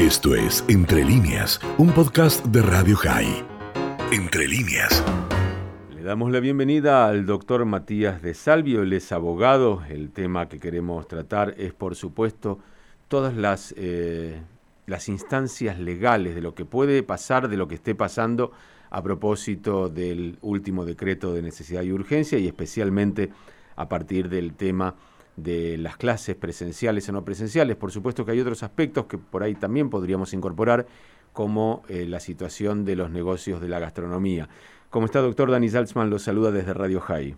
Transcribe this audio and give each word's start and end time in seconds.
Esto 0.00 0.34
es 0.34 0.64
Entre 0.66 1.04
líneas, 1.04 1.60
un 1.76 1.92
podcast 1.92 2.42
de 2.46 2.62
Radio 2.62 2.96
High. 2.96 3.44
Entre 4.10 4.48
líneas. 4.48 5.04
Le 5.94 6.02
damos 6.02 6.32
la 6.32 6.40
bienvenida 6.40 7.06
al 7.06 7.26
doctor 7.26 7.66
Matías 7.66 8.22
de 8.22 8.32
Salvio, 8.32 8.80
él 8.80 8.94
es 8.94 9.12
abogado. 9.12 9.82
El 9.90 10.10
tema 10.10 10.48
que 10.48 10.58
queremos 10.58 11.06
tratar 11.06 11.54
es, 11.58 11.74
por 11.74 11.96
supuesto, 11.96 12.60
todas 13.08 13.36
las, 13.36 13.74
eh, 13.76 14.40
las 14.86 15.10
instancias 15.10 15.78
legales 15.78 16.34
de 16.34 16.40
lo 16.40 16.54
que 16.54 16.64
puede 16.64 17.02
pasar, 17.02 17.50
de 17.50 17.58
lo 17.58 17.68
que 17.68 17.74
esté 17.74 17.94
pasando 17.94 18.52
a 18.88 19.02
propósito 19.02 19.90
del 19.90 20.38
último 20.40 20.86
decreto 20.86 21.34
de 21.34 21.42
necesidad 21.42 21.82
y 21.82 21.92
urgencia 21.92 22.38
y 22.38 22.46
especialmente 22.46 23.28
a 23.76 23.86
partir 23.86 24.30
del 24.30 24.54
tema 24.54 24.94
de 25.42 25.76
las 25.78 25.96
clases 25.96 26.36
presenciales 26.36 27.08
o 27.08 27.12
no 27.12 27.24
presenciales. 27.24 27.76
Por 27.76 27.90
supuesto 27.90 28.24
que 28.24 28.32
hay 28.32 28.40
otros 28.40 28.62
aspectos 28.62 29.06
que 29.06 29.18
por 29.18 29.42
ahí 29.42 29.54
también 29.54 29.90
podríamos 29.90 30.32
incorporar, 30.32 30.86
como 31.32 31.82
eh, 31.88 32.06
la 32.06 32.20
situación 32.20 32.84
de 32.84 32.96
los 32.96 33.10
negocios 33.10 33.60
de 33.60 33.68
la 33.68 33.78
gastronomía. 33.78 34.48
¿Cómo 34.90 35.06
está, 35.06 35.20
doctor 35.20 35.50
Dani 35.50 35.68
Salzman? 35.68 36.10
Lo 36.10 36.18
saluda 36.18 36.50
desde 36.50 36.74
Radio 36.74 37.00
High. 37.00 37.36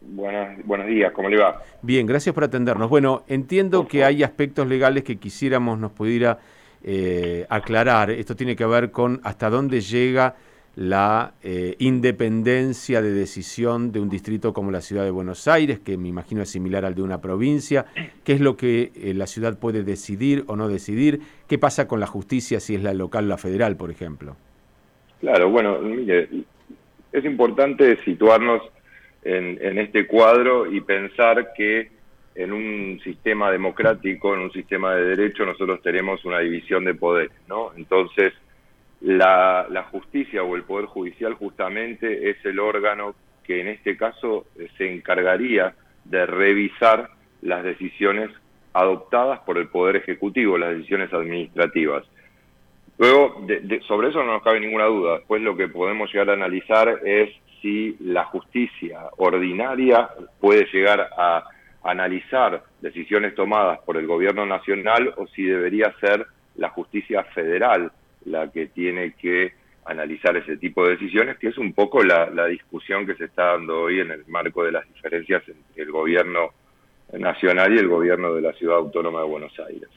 Buenos, 0.00 0.64
buenos 0.64 0.86
días, 0.86 1.12
¿cómo 1.12 1.28
le 1.28 1.38
va? 1.38 1.62
Bien, 1.80 2.06
gracias 2.06 2.34
por 2.34 2.44
atendernos. 2.44 2.88
Bueno, 2.88 3.22
entiendo 3.28 3.86
que 3.86 4.04
hay 4.04 4.22
aspectos 4.22 4.66
legales 4.66 5.04
que 5.04 5.16
quisiéramos 5.16 5.78
nos 5.78 5.92
pudiera 5.92 6.38
eh, 6.82 7.46
aclarar. 7.48 8.10
Esto 8.10 8.34
tiene 8.34 8.56
que 8.56 8.66
ver 8.66 8.90
con 8.90 9.20
hasta 9.22 9.48
dónde 9.48 9.80
llega 9.80 10.34
la 10.74 11.34
eh, 11.42 11.76
independencia 11.78 13.02
de 13.02 13.12
decisión 13.12 13.92
de 13.92 14.00
un 14.00 14.08
distrito 14.08 14.54
como 14.54 14.70
la 14.70 14.80
ciudad 14.80 15.04
de 15.04 15.10
Buenos 15.10 15.46
Aires, 15.46 15.78
que 15.78 15.98
me 15.98 16.08
imagino 16.08 16.42
es 16.42 16.48
similar 16.48 16.84
al 16.84 16.94
de 16.94 17.02
una 17.02 17.20
provincia, 17.20 17.86
qué 18.24 18.32
es 18.32 18.40
lo 18.40 18.56
que 18.56 18.90
eh, 18.94 19.12
la 19.14 19.26
ciudad 19.26 19.58
puede 19.58 19.82
decidir 19.82 20.44
o 20.46 20.56
no 20.56 20.68
decidir, 20.68 21.20
qué 21.46 21.58
pasa 21.58 21.86
con 21.86 22.00
la 22.00 22.06
justicia 22.06 22.58
si 22.58 22.74
es 22.74 22.82
la 22.82 22.94
local 22.94 23.26
o 23.26 23.28
la 23.28 23.38
federal, 23.38 23.76
por 23.76 23.90
ejemplo. 23.90 24.36
Claro, 25.20 25.50
bueno, 25.50 25.78
mire, 25.80 26.28
es 27.12 27.24
importante 27.24 27.96
situarnos 28.04 28.62
en, 29.22 29.58
en 29.60 29.78
este 29.78 30.06
cuadro 30.06 30.72
y 30.72 30.80
pensar 30.80 31.52
que 31.54 31.90
en 32.34 32.50
un 32.52 32.98
sistema 33.04 33.50
democrático, 33.50 34.32
en 34.32 34.40
un 34.40 34.52
sistema 34.52 34.94
de 34.94 35.04
derecho, 35.04 35.44
nosotros 35.44 35.82
tenemos 35.82 36.24
una 36.24 36.38
división 36.38 36.84
de 36.86 36.94
poderes, 36.94 37.32
¿no? 37.46 37.72
Entonces, 37.76 38.32
la, 39.02 39.88
justicia 39.90 40.42
o 40.42 40.56
el 40.56 40.62
Poder 40.62 40.86
Judicial 40.86 41.34
justamente 41.34 42.30
es 42.30 42.36
el 42.44 42.58
órgano 42.58 43.14
que 43.44 43.60
en 43.60 43.68
este 43.68 43.96
caso 43.96 44.46
eh, 44.58 44.68
se 44.78 44.92
encargaría 44.92 45.74
de 46.04 46.26
revisar 46.26 47.10
las 47.42 47.64
decisiones 47.64 48.30
adoptadas 48.72 49.40
por 49.40 49.58
el 49.58 49.68
Poder 49.68 49.96
Ejecutivo, 49.96 50.56
las 50.56 50.76
decisiones 50.76 51.12
administrativas. 51.12 52.04
Luego, 52.98 53.44
sobre 53.88 54.10
eso 54.10 54.22
no 54.22 54.34
nos 54.34 54.42
cabe 54.42 54.60
ninguna 54.60 54.84
duda. 54.84 55.18
Después 55.18 55.42
lo 55.42 55.56
que 55.56 55.68
podemos 55.68 56.12
llegar 56.12 56.30
a 56.30 56.34
analizar 56.34 57.00
es 57.04 57.30
si 57.60 57.96
la 58.00 58.24
justicia 58.24 59.00
ordinaria 59.16 60.08
puede 60.40 60.66
llegar 60.72 61.10
a 61.16 61.44
analizar 61.82 62.62
decisiones 62.80 63.34
tomadas 63.34 63.80
por 63.80 63.96
el 63.96 64.06
gobierno 64.06 64.46
nacional 64.46 65.12
o 65.16 65.26
si 65.26 65.42
debería 65.42 65.92
ser 66.00 66.26
la 66.56 66.68
justicia 66.68 67.24
federal 67.24 67.90
la 68.24 68.50
que 68.50 68.66
tiene 68.66 69.14
que 69.14 69.52
analizar 69.84 70.36
ese 70.36 70.56
tipo 70.56 70.84
de 70.84 70.92
decisiones, 70.92 71.38
que 71.38 71.48
es 71.48 71.58
un 71.58 71.72
poco 71.72 72.02
la, 72.02 72.46
discusión 72.46 73.06
que 73.06 73.14
se 73.14 73.24
está 73.24 73.52
dando 73.52 73.82
hoy 73.82 74.00
en 74.00 74.10
el 74.12 74.24
marco 74.28 74.64
de 74.64 74.72
las 74.72 74.86
diferencias 74.92 75.42
entre 75.48 75.82
el 75.82 75.90
gobierno 75.90 76.50
nacional 77.12 77.74
y 77.74 77.78
el 77.78 77.88
gobierno 77.88 78.34
de 78.34 78.42
la 78.42 78.52
ciudad 78.52 78.76
autónoma 78.76 79.20
de 79.20 79.26
Buenos 79.26 79.58
Aires. 79.58 79.88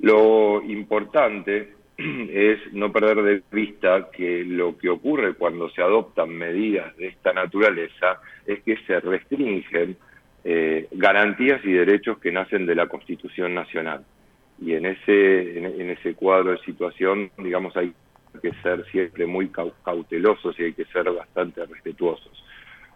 Lo 0.00 0.62
importante 0.62 1.74
es 1.96 2.72
no 2.72 2.92
perder 2.92 3.22
de 3.22 3.42
vista 3.50 4.08
que 4.10 4.44
lo 4.44 4.78
que 4.78 4.88
ocurre 4.88 5.34
cuando 5.34 5.68
se 5.70 5.82
adoptan 5.82 6.30
medidas 6.30 6.96
de 6.96 7.08
esta 7.08 7.32
naturaleza 7.32 8.20
es 8.46 8.62
que 8.62 8.76
se 8.86 9.00
restringen 9.00 9.96
eh, 10.44 10.86
garantías 10.92 11.62
y 11.64 11.72
derechos 11.72 12.18
que 12.18 12.30
nacen 12.30 12.66
de 12.66 12.76
la 12.76 12.86
Constitución 12.86 13.52
Nacional 13.52 14.04
y 14.60 14.74
en 14.74 14.86
ese, 14.86 15.58
en, 15.58 15.90
ese 15.90 16.14
cuadro 16.14 16.52
de 16.52 16.58
situación, 16.58 17.30
digamos, 17.38 17.76
hay 17.76 17.92
que 18.42 18.52
ser 18.62 18.84
siempre 18.90 19.26
muy 19.26 19.50
cautelosos 19.84 20.58
y 20.58 20.64
hay 20.64 20.72
que 20.72 20.84
ser 20.86 21.10
bastante 21.10 21.64
respetuosos. 21.64 22.44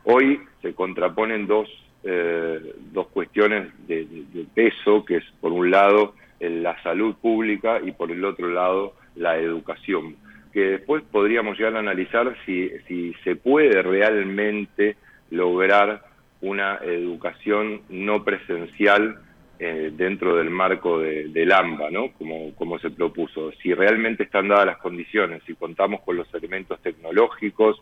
Hoy 0.05 0.41
se 0.61 0.75
contraponen 0.75 1.47
dos, 1.47 1.69
eh, 2.03 2.75
dos 2.93 3.09
cuestiones 3.09 3.73
de, 3.87 4.07
peso, 4.55 5.05
que 5.05 5.17
es 5.17 5.25
por 5.41 5.53
un 5.53 5.71
lado 5.71 6.15
la 6.41 6.81
salud 6.83 7.15
pública 7.17 7.81
y 7.81 7.93
por 7.93 8.11
el 8.11 8.25
otro 8.25 8.49
lado 8.49 8.95
la 9.15 9.39
educación, 9.39 10.17
que 10.53 10.61
después 10.63 11.05
podríamos 11.05 11.57
llegar 11.57 11.77
a 11.77 11.81
analizar 11.81 12.35
si, 12.45 12.71
si 12.89 13.15
se 13.23 13.37
puede 13.37 13.81
realmente 13.83 14.97
lograr 15.31 16.03
una 16.41 16.79
educación 16.79 17.83
no 17.89 18.25
presencial 18.25 19.21
eh, 19.65 19.93
dentro 19.95 20.35
del 20.35 20.51
marco 20.51 20.99
del 20.99 21.53
AMBA, 21.53 21.89
¿no? 21.93 22.11
Como, 22.15 22.53
como 22.57 22.81
se 22.81 22.91
propuso. 22.91 23.53
Si 23.63 23.73
realmente 23.73 24.25
están 24.25 24.49
dadas 24.49 24.67
las 24.67 24.79
condiciones, 24.79 25.41
si 25.47 25.55
contamos 25.55 26.01
con 26.01 26.17
los 26.17 26.27
elementos 26.35 26.81
tecnológicos, 26.81 27.81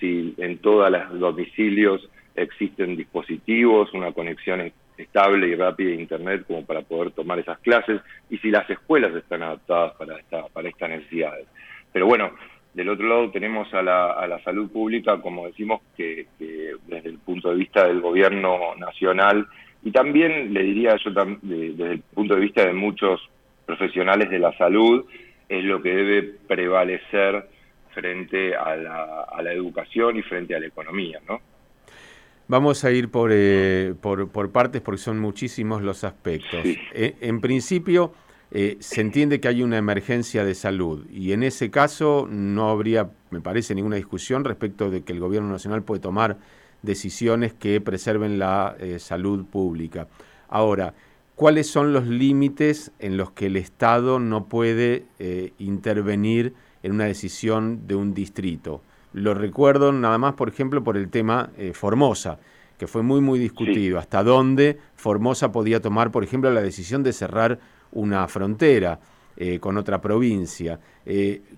si 0.00 0.34
en 0.36 0.58
todos 0.58 0.90
los 0.90 1.20
domicilios 1.20 2.10
existen 2.34 2.96
dispositivos, 2.96 3.94
una 3.94 4.10
conexión 4.10 4.72
estable 4.98 5.46
y 5.46 5.54
rápida 5.54 5.90
de 5.90 6.02
Internet 6.02 6.44
como 6.44 6.66
para 6.66 6.82
poder 6.82 7.12
tomar 7.12 7.38
esas 7.38 7.60
clases, 7.60 8.00
y 8.28 8.38
si 8.38 8.50
las 8.50 8.68
escuelas 8.68 9.14
están 9.14 9.44
adaptadas 9.44 9.92
para, 9.94 10.18
esta, 10.18 10.48
para 10.48 10.70
estas 10.70 10.90
necesidades. 10.90 11.46
Pero 11.92 12.06
bueno, 12.06 12.32
del 12.74 12.88
otro 12.88 13.06
lado 13.06 13.30
tenemos 13.30 13.72
a 13.74 13.82
la, 13.82 14.10
a 14.14 14.26
la 14.26 14.42
salud 14.42 14.68
pública, 14.72 15.20
como 15.20 15.46
decimos, 15.46 15.82
que, 15.96 16.26
que 16.36 16.72
desde 16.88 17.10
el 17.10 17.18
punto 17.18 17.50
de 17.50 17.58
vista 17.58 17.86
del 17.86 18.00
gobierno 18.00 18.74
nacional 18.76 19.46
y 19.84 19.90
también 19.90 20.54
le 20.54 20.62
diría 20.62 20.96
yo, 20.96 21.10
desde 21.42 21.92
el 21.92 22.00
punto 22.14 22.34
de 22.34 22.40
vista 22.40 22.64
de 22.64 22.72
muchos 22.72 23.20
profesionales 23.66 24.30
de 24.30 24.38
la 24.38 24.56
salud, 24.56 25.04
es 25.48 25.64
lo 25.64 25.82
que 25.82 25.90
debe 25.90 26.22
prevalecer 26.22 27.48
frente 27.92 28.54
a 28.54 28.76
la, 28.76 29.52
educación 29.52 30.16
y 30.16 30.22
frente 30.22 30.54
a 30.54 30.60
la 30.60 30.66
economía, 30.66 31.20
¿no? 31.28 31.40
Vamos 32.48 32.84
a 32.84 32.90
ir 32.90 33.10
por, 33.10 33.30
eh, 33.32 33.94
por, 34.00 34.50
partes 34.50 34.80
porque 34.82 34.98
son 34.98 35.18
muchísimos 35.18 35.82
los 35.82 36.04
aspectos. 36.04 36.60
Eh, 36.64 37.16
en 37.20 37.40
principio, 37.40 38.12
eh, 38.50 38.76
se 38.80 39.00
entiende 39.00 39.40
que 39.40 39.48
hay 39.48 39.62
una 39.62 39.78
emergencia 39.78 40.44
de 40.44 40.54
salud 40.54 41.06
y 41.10 41.32
en 41.32 41.42
ese 41.42 41.70
caso 41.70 42.26
no 42.30 42.68
habría, 42.68 43.10
me 43.30 43.40
parece, 43.40 43.74
ninguna 43.74 43.96
discusión 43.96 44.44
respecto 44.44 44.90
de 44.90 45.02
que 45.02 45.12
el 45.12 45.20
gobierno 45.20 45.48
nacional 45.48 45.82
puede 45.82 46.00
tomar 46.00 46.36
decisiones 46.82 47.52
que 47.52 47.80
preserven 47.80 48.38
la 48.38 48.76
eh, 48.78 48.98
salud 48.98 49.44
pública. 49.44 50.08
Ahora, 50.48 50.94
¿cuáles 51.36 51.68
son 51.68 51.92
los 51.92 52.06
límites 52.06 52.90
en 52.98 53.16
los 53.16 53.30
que 53.30 53.46
el 53.46 53.56
Estado 53.56 54.18
no 54.18 54.46
puede 54.46 55.06
eh, 55.18 55.52
intervenir 55.58 56.54
en 56.82 56.92
una 56.92 57.04
decisión 57.04 57.86
de 57.86 57.94
un 57.94 58.14
distrito? 58.14 58.82
Lo 59.12 59.34
recuerdo 59.34 59.92
nada 59.92 60.18
más, 60.18 60.34
por 60.34 60.48
ejemplo, 60.48 60.82
por 60.82 60.96
el 60.96 61.08
tema 61.08 61.50
eh, 61.56 61.72
Formosa, 61.74 62.38
que 62.78 62.86
fue 62.86 63.02
muy, 63.02 63.20
muy 63.20 63.38
discutido. 63.38 63.98
Hasta 63.98 64.24
dónde 64.24 64.78
Formosa 64.96 65.52
podía 65.52 65.80
tomar, 65.80 66.10
por 66.10 66.24
ejemplo, 66.24 66.50
la 66.50 66.62
decisión 66.62 67.02
de 67.02 67.12
cerrar 67.12 67.58
una 67.92 68.26
frontera. 68.28 68.98
con 69.60 69.78
otra 69.78 70.00
provincia. 70.00 70.78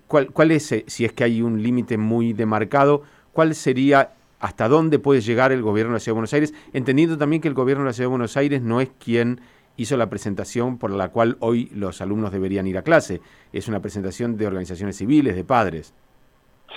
¿cuál, 0.07 0.31
¿Cuál 0.31 0.51
es, 0.51 0.73
si 0.87 1.05
es 1.05 1.11
que 1.11 1.23
hay 1.25 1.41
un 1.41 1.61
límite 1.61 1.97
muy 1.97 2.31
demarcado, 2.31 3.03
cuál 3.33 3.53
sería 3.53 4.11
hasta 4.45 4.67
dónde 4.67 4.99
puede 4.99 5.21
llegar 5.21 5.51
el 5.51 5.63
gobierno 5.63 5.93
de 5.93 5.95
la 5.95 5.99
Ciudad 5.99 6.13
de 6.13 6.19
Buenos 6.19 6.33
Aires, 6.35 6.53
entendiendo 6.71 7.17
también 7.17 7.41
que 7.41 7.47
el 7.47 7.55
gobierno 7.55 7.83
de 7.83 7.89
la 7.89 7.93
Ciudad 7.93 8.05
de 8.05 8.11
Buenos 8.11 8.37
Aires 8.37 8.61
no 8.61 8.79
es 8.79 8.91
quien 9.03 9.41
hizo 9.75 9.97
la 9.97 10.07
presentación 10.07 10.77
por 10.77 10.91
la 10.91 11.09
cual 11.09 11.35
hoy 11.39 11.71
los 11.73 11.99
alumnos 11.99 12.31
deberían 12.31 12.67
ir 12.67 12.77
a 12.77 12.83
clase, 12.83 13.21
es 13.51 13.67
una 13.67 13.81
presentación 13.81 14.37
de 14.37 14.45
organizaciones 14.45 14.97
civiles, 14.97 15.35
de 15.35 15.43
padres. 15.43 15.95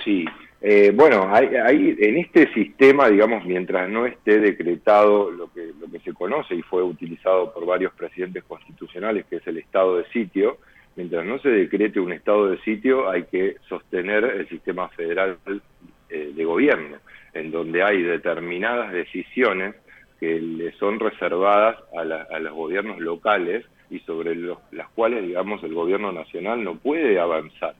Sí, 0.03 0.25
eh, 0.61 0.91
bueno, 0.95 1.29
hay, 1.31 1.95
en 1.99 2.17
este 2.17 2.51
sistema, 2.53 3.07
digamos, 3.07 3.45
mientras 3.45 3.87
no 3.87 4.07
esté 4.07 4.39
decretado 4.39 5.29
lo 5.29 5.53
que, 5.53 5.71
lo 5.79 5.91
que 5.91 5.99
se 5.99 6.13
conoce 6.13 6.55
y 6.55 6.63
fue 6.63 6.81
utilizado 6.81 7.53
por 7.53 7.67
varios 7.67 7.93
presidentes 7.93 8.45
constitucionales, 8.45 9.27
que 9.29 9.35
es 9.35 9.45
el 9.45 9.59
estado 9.59 9.97
de 9.97 10.05
sitio, 10.09 10.57
mientras 10.95 11.23
no 11.23 11.37
se 11.37 11.49
decrete 11.49 11.99
un 11.99 12.13
estado 12.13 12.49
de 12.49 12.59
sitio, 12.61 13.11
hay 13.11 13.25
que 13.25 13.57
sostener 13.69 14.23
el 14.23 14.49
sistema 14.49 14.89
federal 14.89 15.37
eh, 16.09 16.33
de 16.35 16.43
gobierno 16.43 16.97
en 17.33 17.51
donde 17.51 17.83
hay 17.83 18.01
determinadas 18.01 18.91
decisiones 18.91 19.75
que 20.19 20.39
le 20.39 20.71
son 20.73 20.99
reservadas 20.99 21.77
a, 21.95 22.39
los 22.39 22.53
gobiernos 22.53 22.99
locales 22.99 23.65
y 23.89 23.99
sobre 23.99 24.35
las 24.71 24.89
cuales, 24.93 25.25
digamos, 25.25 25.63
el 25.63 25.73
gobierno 25.73 26.11
nacional 26.11 26.63
no 26.63 26.75
puede 26.75 27.19
avanzar. 27.19 27.75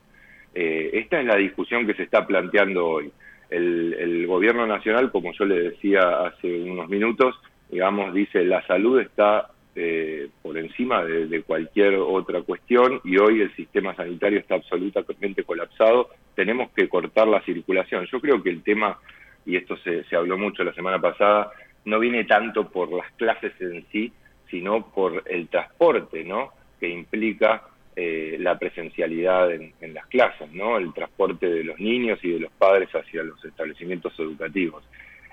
Eh, 0.55 0.89
esta 0.93 1.19
es 1.19 1.25
la 1.25 1.35
discusión 1.35 1.85
que 1.85 1.93
se 1.93 2.03
está 2.03 2.25
planteando 2.25 2.87
hoy. 2.87 3.11
El, 3.49 4.25
gobierno 4.27 4.67
nacional, 4.67 5.11
como 5.11 5.33
yo 5.33 5.45
le 5.45 5.59
decía 5.71 6.25
hace 6.25 6.61
unos 6.61 6.87
minutos, 6.87 7.35
digamos, 7.69 8.13
dice 8.13 8.43
la 8.43 8.65
salud 8.67 8.99
está 8.99 9.49
eh, 9.75 10.29
por 10.41 10.57
encima 10.57 11.03
de, 11.03 11.41
cualquier 11.41 11.95
otra 11.95 12.41
cuestión 12.41 13.01
y 13.03 13.17
hoy 13.17 13.41
el 13.41 13.55
sistema 13.55 13.95
sanitario 13.95 14.39
está 14.39 14.55
absolutamente 14.55 15.43
colapsado, 15.43 16.09
tenemos 16.35 16.69
que 16.71 16.87
cortar 16.87 17.27
la 17.27 17.41
circulación. 17.41 18.05
Yo 18.11 18.19
creo 18.19 18.41
que 18.43 18.49
el 18.49 18.61
tema, 18.61 18.99
y 19.45 19.55
esto 19.55 19.77
se, 19.77 20.03
se 20.05 20.15
habló 20.15 20.37
mucho 20.37 20.63
la 20.63 20.73
semana 20.73 20.99
pasada, 20.99 21.51
no 21.85 21.99
viene 21.99 22.25
tanto 22.25 22.69
por 22.69 22.91
las 22.91 23.11
clases 23.13 23.53
en 23.59 23.85
sí, 23.91 24.11
sino 24.49 24.85
por 24.91 25.23
el 25.27 25.47
transporte, 25.47 26.23
¿no? 26.23 26.51
Que 26.79 26.89
implica 26.89 27.63
eh, 27.95 28.37
la 28.39 28.57
presencialidad 28.57 29.51
en, 29.51 29.73
las 29.93 30.05
clases, 30.07 30.51
¿no? 30.53 30.77
El 30.77 30.93
transporte 30.93 31.49
de 31.49 31.63
los 31.63 31.79
niños 31.79 32.19
y 32.23 32.31
de 32.31 32.39
los 32.39 32.51
padres 32.53 32.89
hacia 32.91 33.23
los 33.23 33.43
establecimientos 33.43 34.17
educativos. 34.19 34.83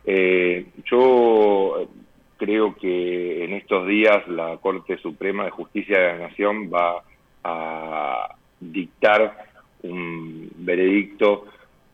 Eh, 0.05 0.67
yo 0.85 1.89
creo 2.37 2.75
que 2.75 3.45
en 3.45 3.53
estos 3.55 3.87
días 3.87 4.27
la 4.29 4.57
Corte 4.59 4.99
Suprema 4.99 5.45
de 5.45 5.51
Justicia 5.51 5.99
de 5.99 6.07
la 6.07 6.29
Nación 6.29 6.71
va 6.73 7.03
a 7.45 8.35
dictar 8.61 9.47
un 9.83 10.51
veredicto 10.57 11.47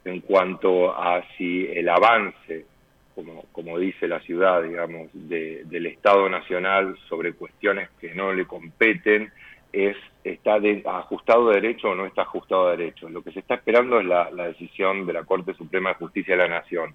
en 0.04 0.20
cuanto 0.20 0.94
a 0.94 1.22
si 1.36 1.66
el 1.66 1.88
avance 1.88 2.66
como, 3.14 3.44
como 3.52 3.78
dice 3.78 4.08
la 4.08 4.20
ciudad, 4.20 4.62
digamos, 4.62 5.10
del 5.12 5.86
Estado 5.86 6.28
Nacional 6.28 6.96
sobre 7.08 7.34
cuestiones 7.34 7.90
que 8.00 8.14
no 8.14 8.32
le 8.32 8.46
competen, 8.46 9.30
es 9.72 9.96
está 10.24 10.56
ajustado 10.98 11.48
de 11.48 11.60
derecho 11.60 11.90
o 11.90 11.94
no 11.94 12.06
está 12.06 12.22
ajustado 12.22 12.70
de 12.70 12.76
derecho. 12.76 13.08
Lo 13.08 13.22
que 13.22 13.32
se 13.32 13.40
está 13.40 13.54
esperando 13.54 13.98
es 13.98 14.06
la, 14.06 14.30
decisión 14.46 15.06
de 15.06 15.12
la 15.14 15.24
Corte 15.24 15.54
Suprema 15.54 15.90
de 15.90 15.96
Justicia 15.96 16.36
de 16.36 16.42
la 16.42 16.60
Nación. 16.60 16.94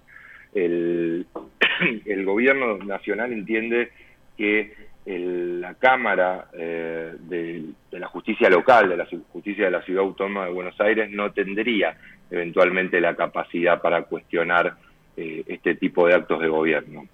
El 0.54 1.26
gobierno 2.24 2.78
nacional 2.78 3.32
entiende 3.32 3.90
que 4.36 4.72
la 5.08 5.74
Cámara 5.74 6.48
eh, 6.52 7.14
de, 7.18 7.64
de, 7.90 7.98
la 7.98 8.08
Justicia 8.08 8.50
Local, 8.50 8.90
de 8.90 8.96
la 8.96 9.06
Justicia 9.32 9.64
de 9.64 9.70
la 9.70 9.82
Ciudad 9.82 10.04
Autónoma 10.04 10.44
de 10.44 10.52
Buenos 10.52 10.78
Aires, 10.80 11.10
no 11.10 11.32
tendría 11.32 11.96
eventualmente 12.30 13.00
la 13.00 13.16
capacidad 13.16 13.80
para 13.80 14.02
cuestionar 14.02 14.76
eh, 15.16 15.44
este 15.46 15.74
tipo 15.76 16.06
de 16.06 16.14
actos 16.14 16.40
de 16.40 16.48
gobierno. 16.48 17.06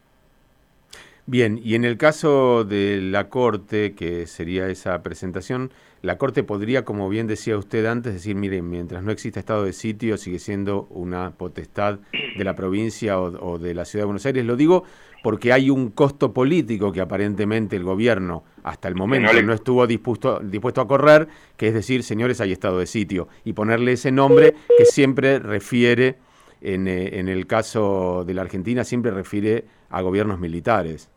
Bien, 1.27 1.59
y 1.63 1.75
en 1.75 1.87
el 1.87 1.97
caso 1.97 2.65
de 2.65 3.01
la 3.01 3.31
Corte, 3.31 3.95
que 3.95 4.27
sería 4.27 4.69
esa 4.69 5.03
presentación, 5.03 5.73
la 6.03 6.19
Corte 6.19 6.43
podría, 6.43 6.85
como 6.85 7.09
bien 7.09 7.27
decía 7.27 7.57
usted 7.57 7.87
antes, 7.87 8.13
decir, 8.13 8.37
miren, 8.37 8.69
mientras 8.69 9.03
no 9.03 9.11
exista 9.11 9.41
estado 9.41 9.65
de 9.65 9.73
sitio, 9.73 10.19
sigue 10.19 10.39
siendo 10.39 10.87
una 10.91 11.31
potestad 11.31 12.01
de 12.13 12.45
la 12.45 12.55
provincia 12.55 13.19
o, 13.19 13.59
de 13.59 13.73
la 13.73 13.87
Ciudad 13.87 14.03
de 14.03 14.07
Buenos 14.07 14.27
Aires. 14.27 14.45
Lo 14.45 14.55
digo 14.55 14.85
porque 15.23 15.55
hay 15.55 15.71
un 15.71 15.89
costo 15.89 16.35
político 16.35 16.93
que 16.93 17.01
aparentemente 17.01 17.77
el 17.77 17.85
gobierno 17.85 18.45
hasta 18.63 18.89
el 18.89 18.95
momento 18.95 19.33
no, 19.43 19.55
estuvo 19.55 19.87
dispuesto, 19.87 20.41
dispuesto 20.41 20.83
a 20.83 20.87
correr, 20.87 21.29
que 21.57 21.69
es 21.69 21.75
decir, 21.75 22.03
señores, 22.03 22.43
hay 22.43 22.53
estado 22.53 22.79
de 22.79 22.87
sitio, 22.87 23.29
y 23.47 23.55
ponerle 23.55 23.93
ese 23.93 24.13
nombre 24.13 24.55
que 24.77 24.85
siempre 24.85 25.39
refiere 25.39 26.19
eh, 26.65 27.19
en, 27.19 27.29
el 27.29 27.47
caso 27.47 28.25
de 28.25 28.33
la 28.33 28.43
Argentina 28.43 28.85
siempre 28.85 29.11
refiere 29.11 29.65
a 29.91 30.01
gobiernos 30.01 30.41
militares. 30.41 31.11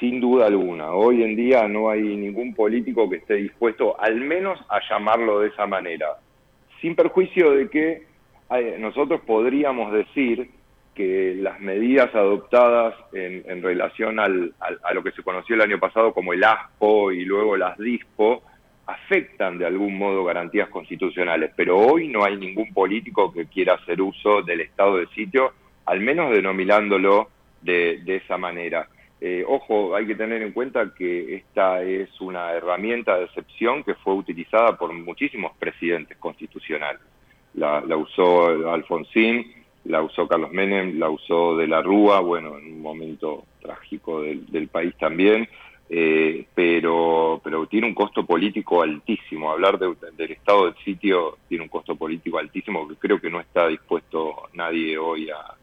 Sin 0.00 0.20
duda 0.20 0.46
alguna. 0.46 0.92
Hoy 0.92 1.22
en 1.22 1.36
día 1.36 1.68
no 1.68 1.90
hay 1.90 2.02
ningún 2.02 2.54
político 2.54 3.08
que 3.08 3.16
esté 3.16 3.34
dispuesto 3.34 4.00
al 4.00 4.16
menos 4.16 4.58
a 4.68 4.80
llamarlo 4.88 5.40
de 5.40 5.48
esa 5.48 5.66
manera. 5.66 6.06
Sin 6.80 6.94
perjuicio 6.94 7.52
de 7.52 7.68
que 7.68 8.02
nosotros 8.78 9.20
podríamos 9.26 9.92
decir 9.92 10.50
que 10.94 11.34
las 11.34 11.60
medidas 11.60 12.14
adoptadas 12.14 12.94
en, 13.12 13.62
relación 13.62 14.18
a 14.18 14.28
lo 14.28 15.02
que 15.02 15.12
se 15.12 15.22
conoció 15.22 15.54
el 15.54 15.62
año 15.62 15.78
pasado 15.78 16.14
como 16.14 16.32
el 16.32 16.42
ASPO 16.42 17.12
y 17.12 17.24
luego 17.24 17.56
las 17.56 17.76
DISPO 17.78 18.42
afectan 18.86 19.58
de 19.58 19.66
algún 19.66 19.98
modo 19.98 20.24
garantías 20.24 20.68
constitucionales, 20.68 21.50
pero 21.56 21.76
hoy 21.76 22.08
no 22.08 22.24
hay 22.24 22.36
ningún 22.36 22.72
político 22.72 23.32
que 23.32 23.46
quiera 23.46 23.74
hacer 23.74 24.00
uso 24.00 24.42
del 24.42 24.60
estado 24.60 24.98
de 24.98 25.08
sitio, 25.08 25.52
al 25.86 26.00
menos 26.00 26.30
denominándolo 26.30 27.28
de, 27.62 28.00
esa 28.06 28.38
manera. 28.38 28.88
Eh, 29.20 29.44
ojo, 29.46 29.96
hay 29.96 30.06
que 30.06 30.14
tener 30.14 30.42
en 30.42 30.52
cuenta 30.52 30.92
que 30.96 31.34
esta 31.34 31.82
es 31.82 32.08
una 32.20 32.52
herramienta 32.52 33.16
de 33.16 33.24
excepción 33.24 33.82
que 33.82 33.94
fue 33.94 34.14
utilizada 34.14 34.76
por 34.76 34.92
muchísimos 34.92 35.52
presidentes 35.58 36.16
constitucionales. 36.18 37.00
La, 37.54 37.80
usó 37.96 38.70
Alfonsín, 38.70 39.52
la 39.84 40.02
usó 40.02 40.28
Carlos 40.28 40.52
Menem, 40.52 40.98
la 40.98 41.08
usó 41.08 41.56
de 41.56 41.66
la 41.66 41.82
Rúa, 41.82 42.20
bueno, 42.20 42.58
en 42.58 42.66
un 42.66 42.82
momento 42.82 43.46
trágico 43.62 44.22
del 44.22 44.68
país 44.68 44.94
también, 44.98 45.48
eh, 45.88 46.46
pero, 46.54 47.40
pero 47.44 47.66
tiene 47.66 47.86
un 47.86 47.94
costo 47.94 48.26
político 48.26 48.82
altísimo. 48.82 49.50
Hablar 49.50 49.78
del 49.78 50.30
estado 50.30 50.66
del 50.66 50.76
sitio 50.84 51.38
tiene 51.48 51.64
un 51.64 51.70
costo 51.70 51.94
político 51.94 52.38
altísimo 52.38 52.88
que 52.88 52.96
creo 52.96 53.20
que 53.20 53.30
no 53.30 53.40
está 53.40 53.68
dispuesto 53.68 54.48
nadie 54.54 54.98
hoy 54.98 55.30
a, 55.30 55.56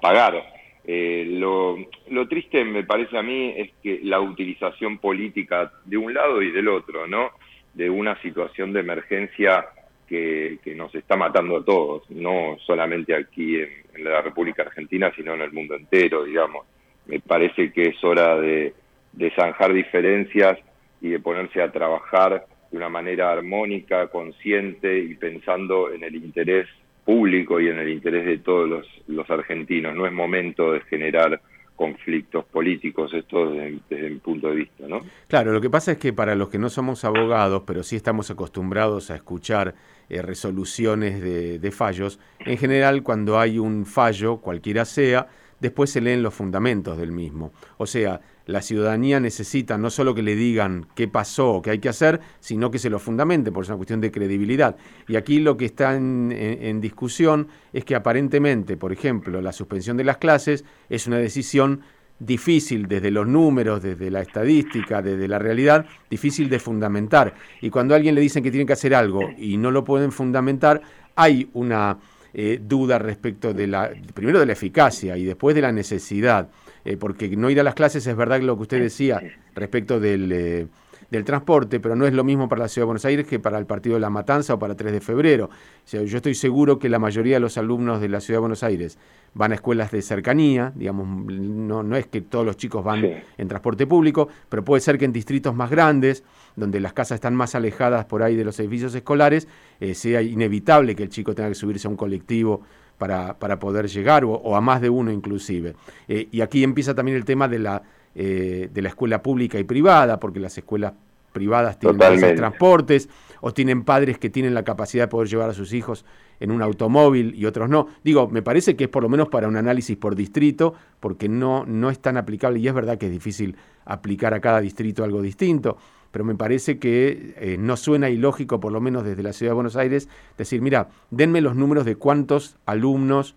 pagar. 0.00 0.54
Eh, 0.84 1.24
lo, 1.26 1.76
lo, 2.10 2.28
triste 2.28 2.64
me 2.64 2.84
parece 2.84 3.18
a 3.18 3.22
mí 3.22 3.54
es 3.56 3.72
que 3.82 4.00
la 4.04 4.20
utilización 4.20 4.98
política 4.98 5.72
de 5.84 5.96
un 5.96 6.14
lado 6.14 6.42
y 6.42 6.52
del 6.52 6.68
otro, 6.68 7.08
¿no? 7.08 7.30
De 7.74 7.90
una 7.90 8.20
situación 8.22 8.72
de 8.72 8.80
emergencia 8.80 9.66
que, 10.06 10.58
que 10.62 10.74
nos 10.76 10.94
está 10.94 11.16
matando 11.16 11.56
a 11.56 11.64
todos, 11.64 12.08
no 12.10 12.56
solamente 12.64 13.16
aquí 13.16 13.56
en 13.56 14.04
la 14.04 14.22
República 14.22 14.62
Argentina, 14.62 15.10
sino 15.16 15.34
en 15.34 15.40
el 15.40 15.52
mundo 15.52 15.74
entero, 15.74 16.22
digamos. 16.22 16.66
Me 17.06 17.18
parece 17.18 17.72
que 17.72 17.88
es 17.88 18.04
hora 18.04 18.36
de, 18.36 18.74
de 19.16 19.30
zanjar 19.32 19.72
diferencias 19.72 20.58
y 21.00 21.10
de 21.10 21.18
ponerse 21.18 21.62
a 21.62 21.72
trabajar 21.72 22.46
de 22.70 22.76
una 22.76 22.88
manera 22.88 23.32
armónica, 23.32 24.08
consciente 24.08 24.98
y 24.98 25.14
pensando 25.14 25.90
en 25.90 26.04
el 26.04 26.14
interés 26.14 26.66
público 27.04 27.60
y 27.60 27.68
en 27.68 27.78
el 27.78 27.88
interés 27.88 28.26
de 28.26 28.38
todos 28.38 28.84
los, 29.06 29.30
argentinos. 29.30 29.94
No 29.94 30.06
es 30.06 30.12
momento 30.12 30.72
de 30.72 30.80
generar 30.82 31.40
conflictos 31.76 32.44
políticos, 32.46 33.12
esto 33.12 33.50
desde, 33.50 34.10
mi 34.10 34.16
punto 34.16 34.48
de 34.48 34.56
vista, 34.56 34.88
¿no? 34.88 35.00
Claro, 35.28 35.52
lo 35.52 35.60
que 35.60 35.68
pasa 35.68 35.92
es 35.92 35.98
que 35.98 36.12
para 36.12 36.34
los 36.34 36.48
que 36.48 36.58
no 36.58 36.70
somos 36.70 37.04
abogados, 37.04 37.64
pero 37.66 37.82
sí 37.82 37.96
estamos 37.96 38.30
acostumbrados 38.30 39.10
a 39.10 39.16
escuchar 39.16 39.74
eh, 40.08 40.22
resoluciones 40.22 41.20
de, 41.20 41.58
de 41.58 41.70
fallos, 41.70 42.18
en 42.40 42.56
general 42.56 43.02
cuando 43.02 43.38
hay 43.38 43.58
un 43.58 43.84
fallo, 43.84 44.38
cualquiera 44.38 44.84
sea, 44.86 45.28
después 45.60 45.90
se 45.90 46.00
leen 46.00 46.22
los 46.22 46.34
fundamentos 46.34 46.96
del 46.98 47.12
mismo. 47.12 47.52
O 47.76 47.86
sea, 47.86 48.20
la 48.46 48.62
ciudadanía 48.62 49.18
necesita 49.18 49.76
no 49.76 49.90
solo 49.90 50.14
que 50.14 50.22
le 50.22 50.36
digan 50.36 50.86
qué 50.94 51.08
pasó 51.08 51.54
o 51.54 51.62
qué 51.62 51.70
hay 51.70 51.78
que 51.80 51.88
hacer, 51.88 52.20
sino 52.40 52.70
que 52.70 52.78
se 52.78 52.90
lo 52.90 52.98
fundamente, 52.98 53.50
por 53.52 53.64
es 53.64 53.68
una 53.68 53.76
cuestión 53.76 54.00
de 54.00 54.12
credibilidad. 54.12 54.76
Y 55.08 55.16
aquí 55.16 55.40
lo 55.40 55.56
que 55.56 55.66
está 55.66 55.96
en, 55.96 56.80
discusión 56.80 57.48
es 57.72 57.84
que 57.84 57.94
aparentemente, 57.94 58.76
por 58.76 58.92
ejemplo, 58.92 59.40
la 59.40 59.52
suspensión 59.52 59.96
de 59.96 60.04
las 60.04 60.18
clases 60.18 60.64
es 60.88 61.06
una 61.06 61.18
decisión 61.18 61.80
difícil 62.18 62.86
desde 62.86 63.10
los 63.10 63.26
números, 63.26 63.82
desde 63.82 64.10
la 64.10 64.22
estadística, 64.22 65.02
desde 65.02 65.28
la 65.28 65.38
realidad, 65.38 65.84
difícil 66.08 66.48
de 66.48 66.60
fundamentar. 66.60 67.34
Y 67.60 67.70
cuando 67.70 67.94
a 67.94 67.96
alguien 67.96 68.14
le 68.14 68.20
dicen 68.20 68.42
que 68.42 68.50
tiene 68.50 68.64
que 68.64 68.72
hacer 68.72 68.94
algo 68.94 69.20
y 69.36 69.56
no 69.56 69.70
lo 69.70 69.84
pueden 69.84 70.12
fundamentar, 70.12 70.80
hay 71.16 71.50
una 71.52 71.98
eh, 72.32 72.60
duda 72.62 72.98
respecto 72.98 73.52
de 73.52 73.66
la, 73.66 73.90
primero 74.14 74.38
de 74.38 74.46
la 74.46 74.52
eficacia 74.52 75.16
y 75.16 75.24
después 75.24 75.56
de 75.56 75.62
la 75.62 75.72
necesidad. 75.72 76.48
Eh, 76.86 76.96
porque 76.96 77.36
no 77.36 77.50
ir 77.50 77.58
a 77.58 77.64
las 77.64 77.74
clases 77.74 78.06
es 78.06 78.16
verdad 78.16 78.40
lo 78.40 78.54
que 78.54 78.62
usted 78.62 78.80
decía 78.80 79.20
respecto 79.56 79.98
del, 79.98 80.30
eh, 80.30 80.66
del, 81.10 81.24
transporte, 81.24 81.80
pero 81.80 81.96
no 81.96 82.06
es 82.06 82.14
lo 82.14 82.22
mismo 82.22 82.48
para 82.48 82.62
la 82.62 82.68
Ciudad 82.68 82.84
de 82.84 82.86
Buenos 82.86 83.04
Aires 83.04 83.26
que 83.26 83.40
para 83.40 83.58
el 83.58 83.66
Partido 83.66 83.94
de 83.94 84.00
la 84.00 84.08
Matanza 84.08 84.54
o 84.54 84.58
para 84.60 84.76
3 84.76 84.92
de 84.92 85.00
febrero. 85.00 85.50
yo 85.90 86.16
estoy 86.16 86.36
seguro 86.36 86.78
que 86.78 86.88
la 86.88 87.00
mayoría 87.00 87.34
de 87.34 87.40
los 87.40 87.58
alumnos 87.58 88.00
de 88.00 88.08
la 88.08 88.20
Ciudad 88.20 88.36
de 88.36 88.42
Buenos 88.42 88.62
Aires 88.62 88.98
van 89.34 89.50
a 89.50 89.56
escuelas 89.56 89.90
de 89.90 90.00
cercanía, 90.00 90.72
digamos, 90.76 91.26
no, 91.26 91.82
no 91.82 91.96
es 91.96 92.06
que 92.06 92.20
todos 92.20 92.46
los 92.46 92.56
chicos 92.56 92.84
van 92.84 93.04
en 93.36 93.48
transporte 93.48 93.84
público, 93.88 94.28
pero 94.48 94.64
puede 94.64 94.80
ser 94.80 94.96
que 94.96 95.06
en 95.06 95.12
distritos 95.12 95.56
más 95.56 95.70
grandes, 95.70 96.22
donde 96.54 96.78
las 96.78 96.92
casas 96.92 97.16
están 97.16 97.34
más 97.34 97.56
alejadas 97.56 98.04
por 98.04 98.22
ahí 98.22 98.36
de 98.36 98.44
los 98.44 98.60
edificios 98.60 98.94
escolares, 98.94 99.48
eh, 99.80 99.94
sea 99.94 100.22
inevitable 100.22 100.94
que 100.94 101.02
el 101.02 101.08
chico 101.08 101.34
tenga 101.34 101.48
que 101.48 101.56
subirse 101.56 101.88
a 101.88 101.90
un 101.90 101.96
colectivo 101.96 102.62
para, 102.98 103.38
para 103.38 103.58
poder 103.58 103.88
llegar, 103.88 104.24
o, 104.24 104.56
a 104.56 104.60
más 104.60 104.80
de 104.80 104.90
uno 104.90 105.10
inclusive. 105.10 105.74
Eh, 106.08 106.28
y 106.30 106.40
aquí 106.40 106.62
empieza 106.62 106.94
también 106.94 107.16
el 107.16 107.24
tema 107.24 107.48
de 107.48 107.58
la, 107.58 107.82
eh, 108.14 108.68
de 108.72 108.82
la 108.82 108.88
escuela 108.88 109.22
pública 109.22 109.58
y 109.58 109.64
privada, 109.64 110.18
porque 110.18 110.40
las 110.40 110.56
escuelas 110.56 110.92
privadas 111.32 111.78
tienen 111.78 112.36
transportes, 112.36 113.08
o 113.40 113.52
tienen 113.52 113.84
padres 113.84 114.18
que 114.18 114.30
tienen 114.30 114.54
la 114.54 114.64
capacidad 114.64 115.04
de 115.04 115.08
poder 115.08 115.28
llevar 115.28 115.50
a 115.50 115.52
sus 115.52 115.74
hijos 115.74 116.04
en 116.40 116.50
un 116.50 116.62
automóvil 116.62 117.34
y 117.34 117.44
otros 117.44 117.68
no. 117.68 117.88
Digo, 118.02 118.28
me 118.28 118.42
parece 118.42 118.76
que 118.76 118.84
es 118.84 118.90
por 118.90 119.02
lo 119.02 119.08
menos 119.08 119.28
para 119.28 119.46
un 119.46 119.56
análisis 119.56 119.96
por 119.96 120.16
distrito, 120.16 120.74
porque 121.00 121.28
no, 121.28 121.64
no 121.66 121.90
es 121.90 121.98
tan 121.98 122.16
aplicable, 122.16 122.58
y 122.58 122.68
es 122.68 122.74
verdad 122.74 122.98
que 122.98 123.06
es 123.06 123.12
difícil 123.12 123.56
aplicar 123.84 124.34
a 124.34 124.40
cada 124.40 124.60
distrito 124.60 125.04
algo 125.04 125.22
distinto, 125.22 125.76
pero 126.16 126.24
me 126.24 126.34
parece 126.34 126.78
que 126.78 127.34
eh, 127.36 127.58
no 127.58 127.76
suena 127.76 128.08
ilógico, 128.08 128.58
por 128.58 128.72
lo 128.72 128.80
menos 128.80 129.04
desde 129.04 129.22
la 129.22 129.34
Ciudad 129.34 129.50
de 129.50 129.56
Buenos 129.56 129.76
Aires, 129.76 130.08
decir, 130.38 130.62
mira, 130.62 130.88
denme 131.10 131.42
los 131.42 131.56
números 131.56 131.84
de 131.84 131.96
cuántos 131.96 132.56
alumnos 132.64 133.36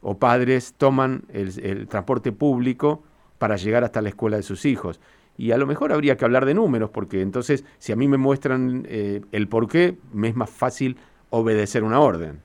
o 0.00 0.18
padres 0.18 0.74
toman 0.76 1.22
el, 1.32 1.86
transporte 1.86 2.32
público 2.32 3.04
para 3.38 3.54
llegar 3.54 3.84
hasta 3.84 4.02
la 4.02 4.08
escuela 4.08 4.38
de 4.38 4.42
sus 4.42 4.64
hijos. 4.64 5.00
y 5.38 5.52
a 5.52 5.56
lo 5.56 5.68
mejor 5.68 5.92
habría 5.92 6.16
que 6.16 6.24
hablar 6.24 6.46
de 6.46 6.54
números, 6.54 6.90
porque 6.90 7.20
entonces 7.20 7.64
si 7.78 7.92
a 7.92 7.96
mí 7.96 8.08
me 8.08 8.16
muestran 8.16 8.84
eh, 8.88 9.20
el 9.30 9.46
por 9.46 9.68
qué, 9.68 9.94
me 10.12 10.26
es 10.26 10.34
más 10.34 10.50
fácil 10.50 10.96
obedecer 11.30 11.84
una 11.84 12.00
orden. 12.00 12.40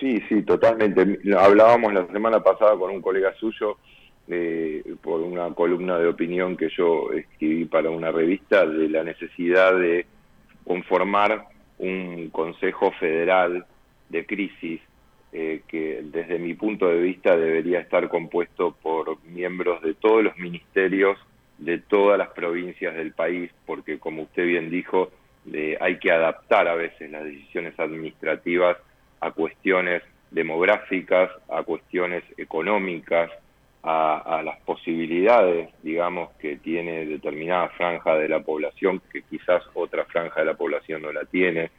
Sí, 0.00 0.20
sí, 0.28 0.42
totalmente. 0.42 1.20
Hablábamos 1.38 1.94
la 1.94 2.08
semana 2.08 2.42
pasada 2.42 2.76
con 2.76 2.90
un 2.90 3.00
colega 3.00 3.32
suyo 3.38 3.76
eh, 4.28 4.82
por 5.02 5.20
una 5.20 5.52
columna 5.54 5.98
de 5.98 6.08
opinión 6.08 6.56
que 6.56 6.68
yo 6.70 7.12
escribí 7.12 7.66
para 7.66 7.90
una 7.90 8.10
revista 8.10 8.66
de 8.66 8.88
la 8.88 9.04
necesidad 9.04 9.78
de 9.78 10.06
conformar 10.64 11.46
un 11.78 12.30
Consejo 12.30 12.92
Federal 12.92 13.66
de 14.08 14.24
Crisis 14.24 14.80
eh, 15.32 15.62
que 15.68 16.00
desde 16.04 16.38
mi 16.38 16.54
punto 16.54 16.86
de 16.88 17.00
vista 17.00 17.36
debería 17.36 17.80
estar 17.80 18.08
compuesto 18.08 18.74
por 18.82 19.22
miembros 19.24 19.82
de 19.82 19.94
todos 19.94 20.22
los 20.22 20.36
ministerios 20.38 21.18
de 21.58 21.78
todas 21.78 22.18
las 22.18 22.30
provincias 22.30 22.94
del 22.94 23.12
país, 23.12 23.50
porque 23.66 23.98
como 23.98 24.22
usted 24.22 24.44
bien 24.46 24.70
dijo, 24.70 25.10
hay 25.80 25.98
que 25.98 26.10
adaptar 26.10 26.66
a 26.68 26.74
veces 26.74 27.10
las 27.10 27.24
decisiones 27.24 27.78
administrativas 27.78 28.76
a 29.20 29.30
cuestiones 29.30 30.02
demográficas, 30.30 31.30
a 31.48 31.62
cuestiones 31.62 32.24
económicas, 32.36 33.30
a, 33.86 34.42
las 34.42 34.58
posibilidades, 34.60 35.68
digamos, 35.82 36.30
que 36.40 36.56
tiene 36.56 37.04
determinada 37.04 37.68
franja 37.70 38.16
de 38.16 38.28
la 38.28 38.40
población, 38.40 39.02
que 39.12 39.22
quizás 39.22 39.62
otra 39.74 40.04
franja 40.06 40.40
de 40.40 40.46
la 40.46 40.54
población 40.54 41.02
no 41.02 41.12
la 41.12 41.24
tiene. 41.24 41.70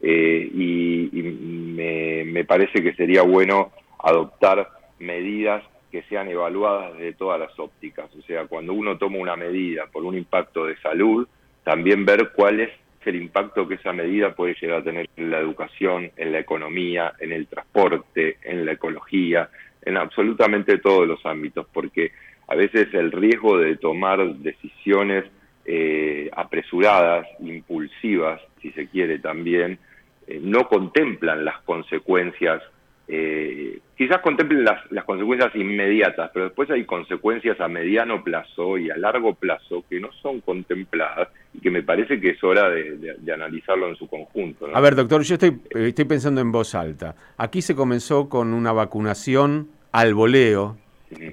Eh, 0.00 0.50
y, 0.52 1.22
me, 1.22 2.24
me, 2.24 2.44
parece 2.44 2.82
que 2.82 2.94
sería 2.94 3.22
bueno 3.22 3.72
adoptar 4.02 4.70
medidas 4.98 5.62
que 5.92 6.02
sean 6.04 6.28
evaluadas 6.28 6.96
de 6.96 7.12
todas 7.12 7.38
las 7.38 7.58
ópticas. 7.58 8.08
O 8.16 8.22
sea, 8.22 8.46
cuando 8.46 8.72
uno 8.72 8.96
toma 8.96 9.18
una 9.18 9.36
medida 9.36 9.86
por 9.86 10.04
un 10.04 10.16
impacto 10.16 10.64
de 10.64 10.78
salud, 10.78 11.28
también 11.62 12.06
ver 12.06 12.30
cuál 12.34 12.60
es 12.60 12.70
el 13.04 13.16
impacto 13.16 13.66
que 13.68 13.74
esa 13.74 13.92
medida 13.92 14.34
puede 14.34 14.54
llegar 14.60 14.78
a 14.80 14.84
tener 14.84 15.08
en 15.16 15.30
la 15.30 15.38
educación, 15.38 16.10
en 16.16 16.32
la 16.32 16.38
economía, 16.38 17.12
en 17.18 17.32
el 17.32 17.46
transporte, 17.46 18.38
en 18.42 18.64
la 18.64 18.72
ecología, 18.72 19.50
en 19.82 19.96
absolutamente 19.96 20.78
todos 20.78 21.06
los 21.06 21.24
ámbitos, 21.24 21.66
porque 21.72 22.12
a 22.48 22.54
veces 22.54 22.92
el 22.94 23.12
riesgo 23.12 23.58
de 23.58 23.76
tomar 23.76 24.34
decisiones 24.36 25.24
eh, 25.64 26.28
apresuradas, 26.34 27.26
impulsivas, 27.40 28.40
si 28.60 28.72
se 28.72 28.88
quiere 28.88 29.18
también, 29.18 29.78
eh, 30.26 30.40
no 30.42 30.68
contemplan 30.68 31.44
las 31.44 31.60
consecuencias 31.62 32.62
eh, 33.12 33.80
quizás 33.98 34.20
contemplen 34.20 34.62
las, 34.62 34.88
las, 34.92 35.04
consecuencias 35.04 35.52
inmediatas, 35.56 36.30
pero 36.32 36.44
después 36.44 36.70
hay 36.70 36.84
consecuencias 36.84 37.60
a 37.60 37.66
mediano 37.66 38.22
plazo 38.22 38.78
y 38.78 38.88
a 38.88 38.96
largo 38.96 39.34
plazo 39.34 39.84
que 39.90 39.98
no 39.98 40.12
son 40.22 40.40
contempladas 40.40 41.28
y 41.52 41.58
que 41.58 41.72
me 41.72 41.82
parece 41.82 42.20
que 42.20 42.30
es 42.30 42.44
hora 42.44 42.70
de, 42.70 43.16
analizarlo 43.34 43.88
en 43.88 43.96
su 43.96 44.06
conjunto. 44.06 44.68
A 44.72 44.80
ver, 44.80 44.94
doctor, 44.94 45.22
yo 45.22 45.34
estoy, 45.34 45.60
estoy 45.74 46.04
pensando 46.04 46.40
en 46.40 46.52
voz 46.52 46.76
alta. 46.76 47.16
Aquí 47.36 47.62
se 47.62 47.74
comenzó 47.74 48.28
con 48.28 48.54
una 48.54 48.70
vacunación 48.70 49.70
al 49.90 50.14
voleo, 50.14 50.76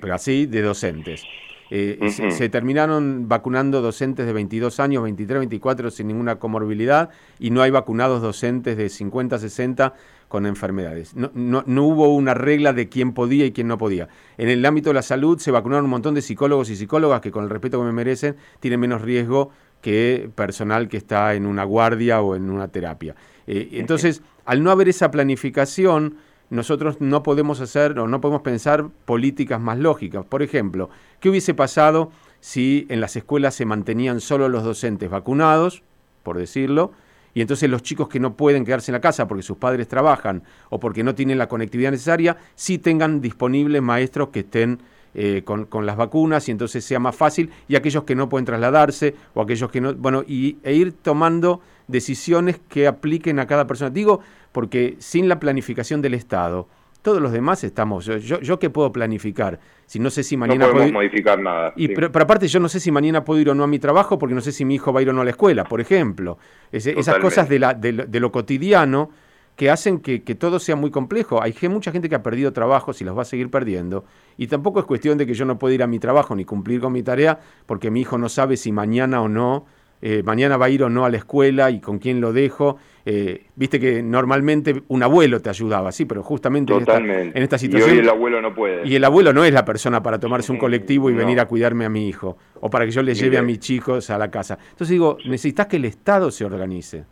pero 0.01 0.15
así, 0.15 0.47
de 0.47 0.63
docentes. 0.63 1.23
Eh, 1.69 1.99
se, 2.31 2.49
terminaron 2.49 3.27
vacunando 3.27 3.81
docentes 3.81 4.25
de 4.25 4.33
22 4.33 4.79
años, 4.79 5.03
23, 5.03 5.39
24 5.39 5.91
sin 5.91 6.07
ninguna 6.07 6.37
comorbilidad 6.37 7.09
y 7.39 7.51
no 7.51 7.61
hay 7.61 7.71
vacunados 7.71 8.21
docentes 8.21 8.77
de 8.77 8.87
50, 8.87 9.37
60 9.37 9.93
con 10.27 10.45
enfermedades. 10.45 11.15
No, 11.15 11.31
no, 11.33 11.83
hubo 11.83 12.13
una 12.13 12.33
regla 12.33 12.73
de 12.73 12.89
quién 12.89 13.13
podía 13.13 13.45
y 13.45 13.51
quién 13.51 13.67
no 13.67 13.77
podía. 13.77 14.09
En 14.37 14.49
el 14.49 14.65
ámbito 14.65 14.89
de 14.89 14.95
la 14.95 15.01
salud 15.01 15.39
se 15.39 15.51
vacunaron 15.51 15.85
un 15.85 15.91
montón 15.91 16.13
de 16.15 16.21
psicólogos 16.21 16.69
y 16.69 16.75
psicólogas 16.75 17.21
que 17.21 17.31
con 17.31 17.45
el 17.45 17.49
respeto 17.49 17.79
que 17.79 17.85
me 17.85 17.93
merecen 17.93 18.35
tienen 18.59 18.79
menos 18.79 19.01
riesgo 19.01 19.51
que 19.81 20.29
personal 20.35 20.89
que 20.89 20.97
está 20.97 21.33
en 21.35 21.45
una 21.45 21.63
guardia 21.63 22.21
o 22.21 22.35
en 22.35 22.49
una 22.49 22.67
terapia. 22.67 23.15
Eh, 23.45 23.69
entonces, 23.73 24.21
al 24.45 24.63
no 24.63 24.71
haber 24.71 24.89
esa 24.89 25.11
planificación, 25.11 26.17
nosotros 26.49 26.99
no 26.99 27.23
podemos 27.23 27.61
hacer 27.61 27.97
o 27.99 28.07
no 28.07 28.21
podemos 28.21 28.41
pensar 28.41 28.87
políticas 29.05 29.61
más 29.61 29.77
lógicas. 29.77 30.25
Por 30.25 30.41
ejemplo, 30.41 30.89
¿qué 31.19 31.29
hubiese 31.29 31.53
pasado 31.53 32.11
si 32.39 32.85
en 32.89 33.01
las 33.01 33.15
escuelas 33.15 33.55
se 33.55 33.65
mantenían 33.65 34.21
solo 34.21 34.49
los 34.49 34.63
docentes 34.63 35.09
vacunados, 35.09 35.83
por 36.23 36.37
decirlo, 36.37 36.91
y 37.37 37.41
entonces 37.41 37.69
los 37.69 37.83
chicos 37.83 38.09
que 38.09 38.19
no 38.19 38.35
pueden 38.35 38.65
quedarse 38.65 38.89
en 38.89 38.93
la 38.93 38.99
casa 38.99 39.27
porque 39.27 39.43
sus 39.43 39.57
padres 39.57 39.87
trabajan 39.87 40.41
o 40.71 40.79
porque 40.79 41.03
no 41.03 41.13
tienen 41.13 41.37
la 41.37 41.47
conectividad 41.47 41.91
necesaria, 41.91 42.35
sí 42.55 42.79
tengan 42.79 43.21
disponibles 43.21 43.79
maestros 43.79 44.29
que 44.29 44.39
estén 44.39 44.79
eh, 45.13 45.43
con, 45.45 45.85
las 45.85 45.97
vacunas 45.97 46.47
y 46.47 46.51
entonces 46.51 46.83
sea 46.83 46.97
más 46.97 47.15
fácil, 47.15 47.51
y 47.67 47.75
aquellos 47.75 48.05
que 48.05 48.15
no 48.15 48.27
pueden 48.27 48.45
trasladarse 48.45 49.13
o 49.35 49.43
aquellos 49.43 49.69
que 49.69 49.81
no, 49.81 49.93
bueno, 49.93 50.23
y, 50.27 50.57
e 50.63 50.73
ir 50.73 50.93
tomando 50.93 51.61
decisiones 51.87 52.59
que 52.69 52.87
apliquen 52.87 53.37
a 53.37 53.45
cada 53.45 53.67
persona. 53.67 53.91
Digo, 53.91 54.19
porque 54.51 54.95
sin 54.97 55.29
la 55.29 55.39
planificación 55.39 56.01
del 56.01 56.15
Estado, 56.15 56.67
todos 57.07 57.21
los 57.21 57.31
demás 57.31 57.63
estamos. 57.63 58.03
Yo, 58.03 58.17
yo, 58.17 58.59
qué 58.59 58.69
puedo 58.69 58.91
planificar 58.91 59.61
si 59.85 59.97
no 59.97 60.09
sé 60.09 60.23
si 60.23 60.35
mañana 60.35 60.67
no 60.67 60.73
podemos 60.73 60.91
modificar 60.91 61.39
nada. 61.39 61.71
Y, 61.77 61.87
pero, 61.87 62.07
aparte 62.07 62.49
yo 62.49 62.59
no 62.59 62.67
sé 62.67 62.81
si 62.81 62.91
mañana 62.91 63.23
puedo 63.23 63.39
ir 63.39 63.49
o 63.49 63.55
no 63.55 63.63
a 63.63 63.67
mi 63.67 63.79
trabajo 63.79 64.19
porque 64.19 64.35
no 64.35 64.41
sé 64.41 64.51
si 64.51 64.65
mi 64.65 64.75
hijo 64.75 64.91
va 64.91 64.99
a 64.99 65.03
ir 65.03 65.09
o 65.09 65.13
no 65.13 65.21
a 65.21 65.23
la 65.23 65.29
escuela, 65.29 65.63
por 65.63 65.79
ejemplo. 65.79 66.37
esas 66.69 67.17
cosas 67.19 67.47
de, 67.47 67.59
la, 67.59 67.73
de, 67.73 68.19
lo 68.19 68.29
cotidiano 68.33 69.09
que 69.55 69.69
hacen 69.69 69.99
que, 69.99 70.23
que, 70.23 70.35
todo 70.35 70.59
sea 70.59 70.75
muy 70.75 70.91
complejo. 70.91 71.41
Hay 71.41 71.55
mucha 71.69 71.93
gente 71.93 72.09
que 72.09 72.15
ha 72.15 72.23
perdido 72.23 72.51
trabajos 72.51 72.99
y 72.99 73.05
los 73.05 73.17
va 73.17 73.21
a 73.21 73.25
seguir 73.25 73.49
perdiendo. 73.49 74.03
Y 74.35 74.47
tampoco 74.47 74.81
es 74.81 74.85
cuestión 74.85 75.17
de 75.17 75.25
que 75.25 75.33
yo 75.33 75.45
no 75.45 75.57
pueda 75.57 75.75
ir 75.75 75.83
a 75.83 75.87
mi 75.87 75.99
trabajo 75.99 76.35
ni 76.35 76.43
cumplir 76.43 76.81
con 76.81 76.91
mi 76.91 77.03
tarea 77.03 77.39
porque 77.65 77.89
mi 77.89 78.01
hijo 78.01 78.17
no 78.17 78.27
sabe 78.27 78.57
si 78.57 78.73
mañana 78.73 79.21
o 79.21 79.29
no 79.29 79.65
eh, 80.01 80.21
mañana 80.23 80.57
va 80.57 80.67
a 80.67 80.69
ir 80.69 80.83
o 80.83 80.89
no 80.89 81.05
a 81.05 81.09
la 81.09 81.17
escuela 81.17 81.71
y 81.71 81.79
con 81.79 81.99
quién 81.99 82.21
lo 82.21 82.33
dejo. 82.33 82.77
Eh, 83.05 83.45
viste 83.55 83.79
que 83.79 84.03
normalmente 84.03 84.83
un 84.89 85.01
abuelo 85.01 85.41
te 85.41 85.49
ayudaba, 85.49 85.91
sí, 85.91 86.05
pero 86.05 86.23
justamente 86.23 86.73
en 86.73 87.31
esta, 87.35 87.57
situación... 87.57 87.89
Y 87.89 87.93
hoy 87.93 87.99
el 87.99 88.09
abuelo 88.09 88.41
no 88.41 88.53
puede. 88.53 88.87
Y 88.87 88.95
el 88.95 89.03
abuelo 89.03 89.33
no 89.33 89.43
es 89.45 89.53
la 89.53 89.65
persona 89.65 90.03
para 90.03 90.19
tomarse 90.19 90.51
un 90.51 90.57
colectivo 90.57 91.09
y 91.09 91.13
venir 91.13 91.39
a 91.39 91.45
cuidarme 91.45 91.85
a 91.85 91.89
mi 91.89 92.07
hijo, 92.07 92.37
o 92.59 92.69
para 92.69 92.85
que 92.85 92.91
yo 92.91 93.01
le 93.01 93.15
lleve 93.15 93.37
a 93.37 93.41
mis 93.41 93.59
chicos 93.59 94.09
a 94.09 94.17
la 94.17 94.29
casa. 94.29 94.57
Entonces 94.61 94.89
digo, 94.89 95.17
necesitas 95.25 95.67
que 95.67 95.77
el 95.77 95.85
Estado 95.85 96.31
se 96.31 96.45
organice. 96.45 97.05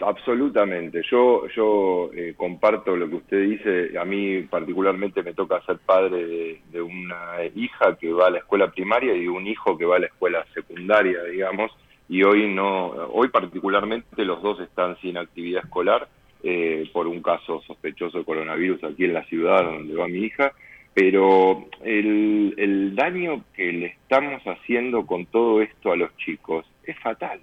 Absolutamente. 0.00 1.02
Yo, 1.10 1.46
yo 1.54 2.10
eh, 2.14 2.34
comparto 2.36 2.96
lo 2.96 3.08
que 3.08 3.16
usted 3.16 3.42
dice. 3.42 3.98
A 3.98 4.04
mí 4.04 4.42
particularmente 4.42 5.22
me 5.22 5.32
toca 5.32 5.62
ser 5.62 5.78
padre 5.78 6.60
de, 6.70 6.82
una 6.82 7.36
hija 7.54 7.96
que 7.96 8.12
va 8.12 8.26
a 8.26 8.30
la 8.30 8.38
escuela 8.38 8.70
primaria 8.70 9.14
y 9.14 9.22
de 9.22 9.28
un 9.28 9.46
hijo 9.46 9.78
que 9.78 9.84
va 9.84 9.96
a 9.96 10.00
la 10.00 10.06
escuela 10.06 10.44
secundaria, 10.54 11.22
digamos 11.24 11.70
y 12.12 12.22
hoy 12.24 12.46
no, 12.46 12.88
hoy 13.14 13.28
particularmente 13.28 14.22
los 14.26 14.42
dos 14.42 14.60
están 14.60 14.98
sin 15.00 15.16
actividad 15.16 15.64
escolar 15.64 16.06
eh, 16.42 16.86
por 16.92 17.06
un 17.06 17.22
caso 17.22 17.62
sospechoso 17.66 18.18
de 18.18 18.24
coronavirus 18.26 18.84
aquí 18.84 19.06
en 19.06 19.14
la 19.14 19.24
ciudad 19.24 19.64
donde 19.64 19.94
va 19.94 20.08
mi 20.08 20.18
hija, 20.18 20.52
pero 20.92 21.64
el, 21.82 22.52
el 22.58 22.94
daño 22.94 23.42
que 23.54 23.72
le 23.72 23.86
estamos 23.86 24.42
haciendo 24.42 25.06
con 25.06 25.24
todo 25.24 25.62
esto 25.62 25.90
a 25.90 25.96
los 25.96 26.14
chicos 26.18 26.66
es 26.84 26.98
fatal, 26.98 27.40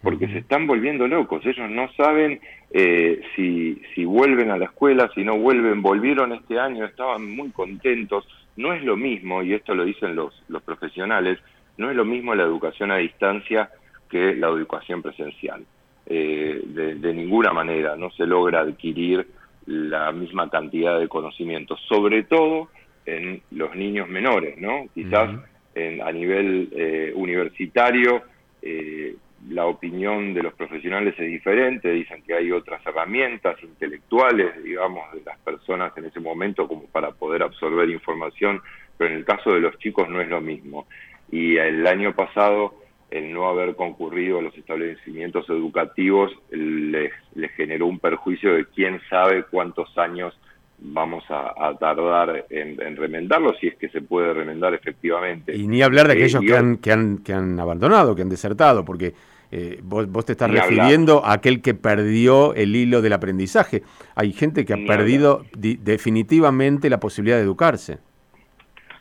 porque 0.00 0.28
se 0.28 0.38
están 0.38 0.68
volviendo 0.68 1.08
locos, 1.08 1.44
ellos 1.44 1.68
no 1.68 1.90
saben 1.94 2.38
eh, 2.70 3.20
si, 3.34 3.82
si 3.96 4.04
vuelven 4.04 4.52
a 4.52 4.58
la 4.58 4.66
escuela, 4.66 5.10
si 5.16 5.24
no 5.24 5.38
vuelven, 5.38 5.82
volvieron 5.82 6.30
este 6.30 6.60
año, 6.60 6.84
estaban 6.84 7.34
muy 7.34 7.50
contentos, 7.50 8.28
no 8.56 8.74
es 8.74 8.84
lo 8.84 8.96
mismo, 8.96 9.42
y 9.42 9.54
esto 9.54 9.74
lo 9.74 9.84
dicen 9.84 10.14
los, 10.14 10.40
los 10.46 10.62
profesionales, 10.62 11.40
no 11.78 11.90
es 11.90 11.96
lo 11.96 12.04
mismo 12.04 12.36
la 12.36 12.44
educación 12.44 12.92
a 12.92 12.98
distancia 12.98 13.70
que 14.08 14.34
la 14.34 14.48
educación 14.48 15.02
presencial. 15.02 15.64
Eh, 16.06 16.60
de, 16.64 17.14
ninguna 17.14 17.52
manera 17.52 17.96
no 17.96 18.10
se 18.10 18.26
logra 18.26 18.60
adquirir 18.60 19.26
la 19.66 20.12
misma 20.12 20.50
cantidad 20.50 20.98
de 20.98 21.08
conocimientos, 21.08 21.80
sobre 21.88 22.24
todo 22.24 22.68
en 23.06 23.40
los 23.52 23.74
niños 23.74 24.08
menores, 24.08 24.58
¿no? 24.58 24.86
Quizás 24.92 25.30
en, 25.74 26.02
a 26.02 26.12
nivel 26.12 26.68
eh, 26.72 27.12
universitario 27.14 28.22
eh, 28.60 29.16
la 29.50 29.66
opinión 29.66 30.32
de 30.32 30.42
los 30.42 30.54
profesionales 30.54 31.14
es 31.18 31.26
diferente, 31.26 31.90
dicen 31.90 32.22
que 32.22 32.34
hay 32.34 32.50
otras 32.50 32.84
herramientas 32.86 33.56
intelectuales, 33.62 34.62
digamos, 34.62 35.12
de 35.12 35.22
las 35.24 35.38
personas 35.38 35.92
en 35.96 36.06
ese 36.06 36.20
momento 36.20 36.66
como 36.66 36.84
para 36.86 37.12
poder 37.12 37.42
absorber 37.42 37.88
información, 37.90 38.62
pero 38.96 39.10
en 39.10 39.18
el 39.18 39.24
caso 39.24 39.52
de 39.52 39.60
los 39.60 39.78
chicos 39.78 40.08
no 40.08 40.20
es 40.20 40.28
lo 40.28 40.40
mismo. 40.40 40.86
Y 41.30 41.56
el 41.56 41.86
año 41.86 42.14
pasado 42.14 42.74
el 43.14 43.32
no 43.32 43.48
haber 43.48 43.76
concurrido 43.76 44.40
a 44.40 44.42
los 44.42 44.58
establecimientos 44.58 45.48
educativos 45.48 46.32
les, 46.50 47.12
generó 47.56 47.86
un 47.86 48.00
perjuicio 48.00 48.54
de 48.54 48.66
quién 48.66 49.00
sabe 49.08 49.44
cuántos 49.44 49.96
años 49.96 50.36
vamos 50.80 51.22
a, 51.28 51.72
tardar 51.78 52.46
en, 52.50 52.96
remendarlo, 52.96 53.54
si 53.60 53.68
es 53.68 53.76
que 53.76 53.88
se 53.90 54.02
puede 54.02 54.34
remendar 54.34 54.74
efectivamente. 54.74 55.56
Y 55.56 55.68
ni 55.68 55.80
hablar 55.80 56.08
de 56.08 56.14
eh, 56.14 56.16
aquellos 56.16 56.42
que, 56.42 56.56
han, 56.56 56.76
que, 56.78 56.90
han, 56.90 57.18
que 57.18 57.32
han 57.32 57.60
abandonado, 57.60 58.16
que 58.16 58.22
han 58.22 58.28
desertado, 58.28 58.84
porque 58.84 59.14
eh, 59.52 59.78
vos, 59.84 60.10
vos, 60.10 60.24
te 60.24 60.32
estás 60.32 60.50
refiriendo 60.50 61.24
a 61.24 61.34
aquel 61.34 61.62
que 61.62 61.74
perdió 61.74 62.52
el 62.54 62.74
hilo 62.74 63.00
del 63.00 63.12
aprendizaje. 63.12 63.84
Hay 64.16 64.32
gente 64.32 64.64
que 64.64 64.72
ha 64.74 64.84
perdido 64.84 65.44
definitivamente 65.54 66.90
la 66.90 66.98
posibilidad 66.98 67.36
de 67.36 67.44
educarse. 67.44 67.98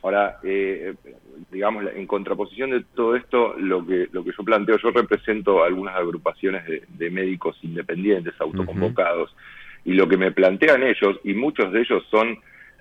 Ahora, 0.03 0.37
eh, 0.43 0.93
digamos, 1.51 1.85
en 1.95 2.07
contraposición 2.07 2.71
de 2.71 2.83
todo 2.95 3.15
esto, 3.15 3.55
lo 3.57 3.85
que, 3.85 4.07
lo 4.11 4.23
que 4.23 4.31
yo 4.37 4.43
planteo, 4.43 4.77
yo 4.77 4.91
represento 4.91 5.63
algunas 5.63 5.95
agrupaciones 5.95 6.63
de, 6.65 7.09
médicos 7.09 7.57
independientes, 7.61 8.33
autoconvocados, 8.39 9.35
y 9.85 9.93
lo 9.93 10.07
que 10.07 10.17
me 10.17 10.31
plantean 10.31 10.83
ellos, 10.83 11.19
y 11.23 11.33
muchos 11.33 11.71
de 11.71 11.81
ellos 11.81 12.03
son, 12.09 12.39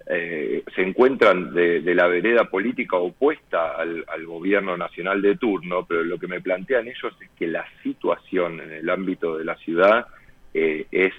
eh, 0.08 0.62
se 0.74 0.82
encuentran 0.82 1.52
de, 1.52 1.94
la 1.94 2.06
vereda 2.06 2.44
política 2.44 2.96
opuesta 2.96 3.76
al, 3.76 4.26
gobierno 4.26 4.76
nacional 4.76 5.20
de 5.20 5.36
turno, 5.36 5.84
pero 5.86 6.04
lo 6.04 6.18
que 6.18 6.28
me 6.28 6.40
plantean 6.40 6.88
ellos 6.88 7.14
es 7.20 7.28
que 7.38 7.46
la 7.46 7.64
situación 7.82 8.60
en 8.60 8.72
el 8.72 8.88
ámbito 8.88 9.36
de 9.36 9.44
la 9.44 9.56
ciudad 9.56 10.06
eh, 10.54 10.86
es 10.90 11.12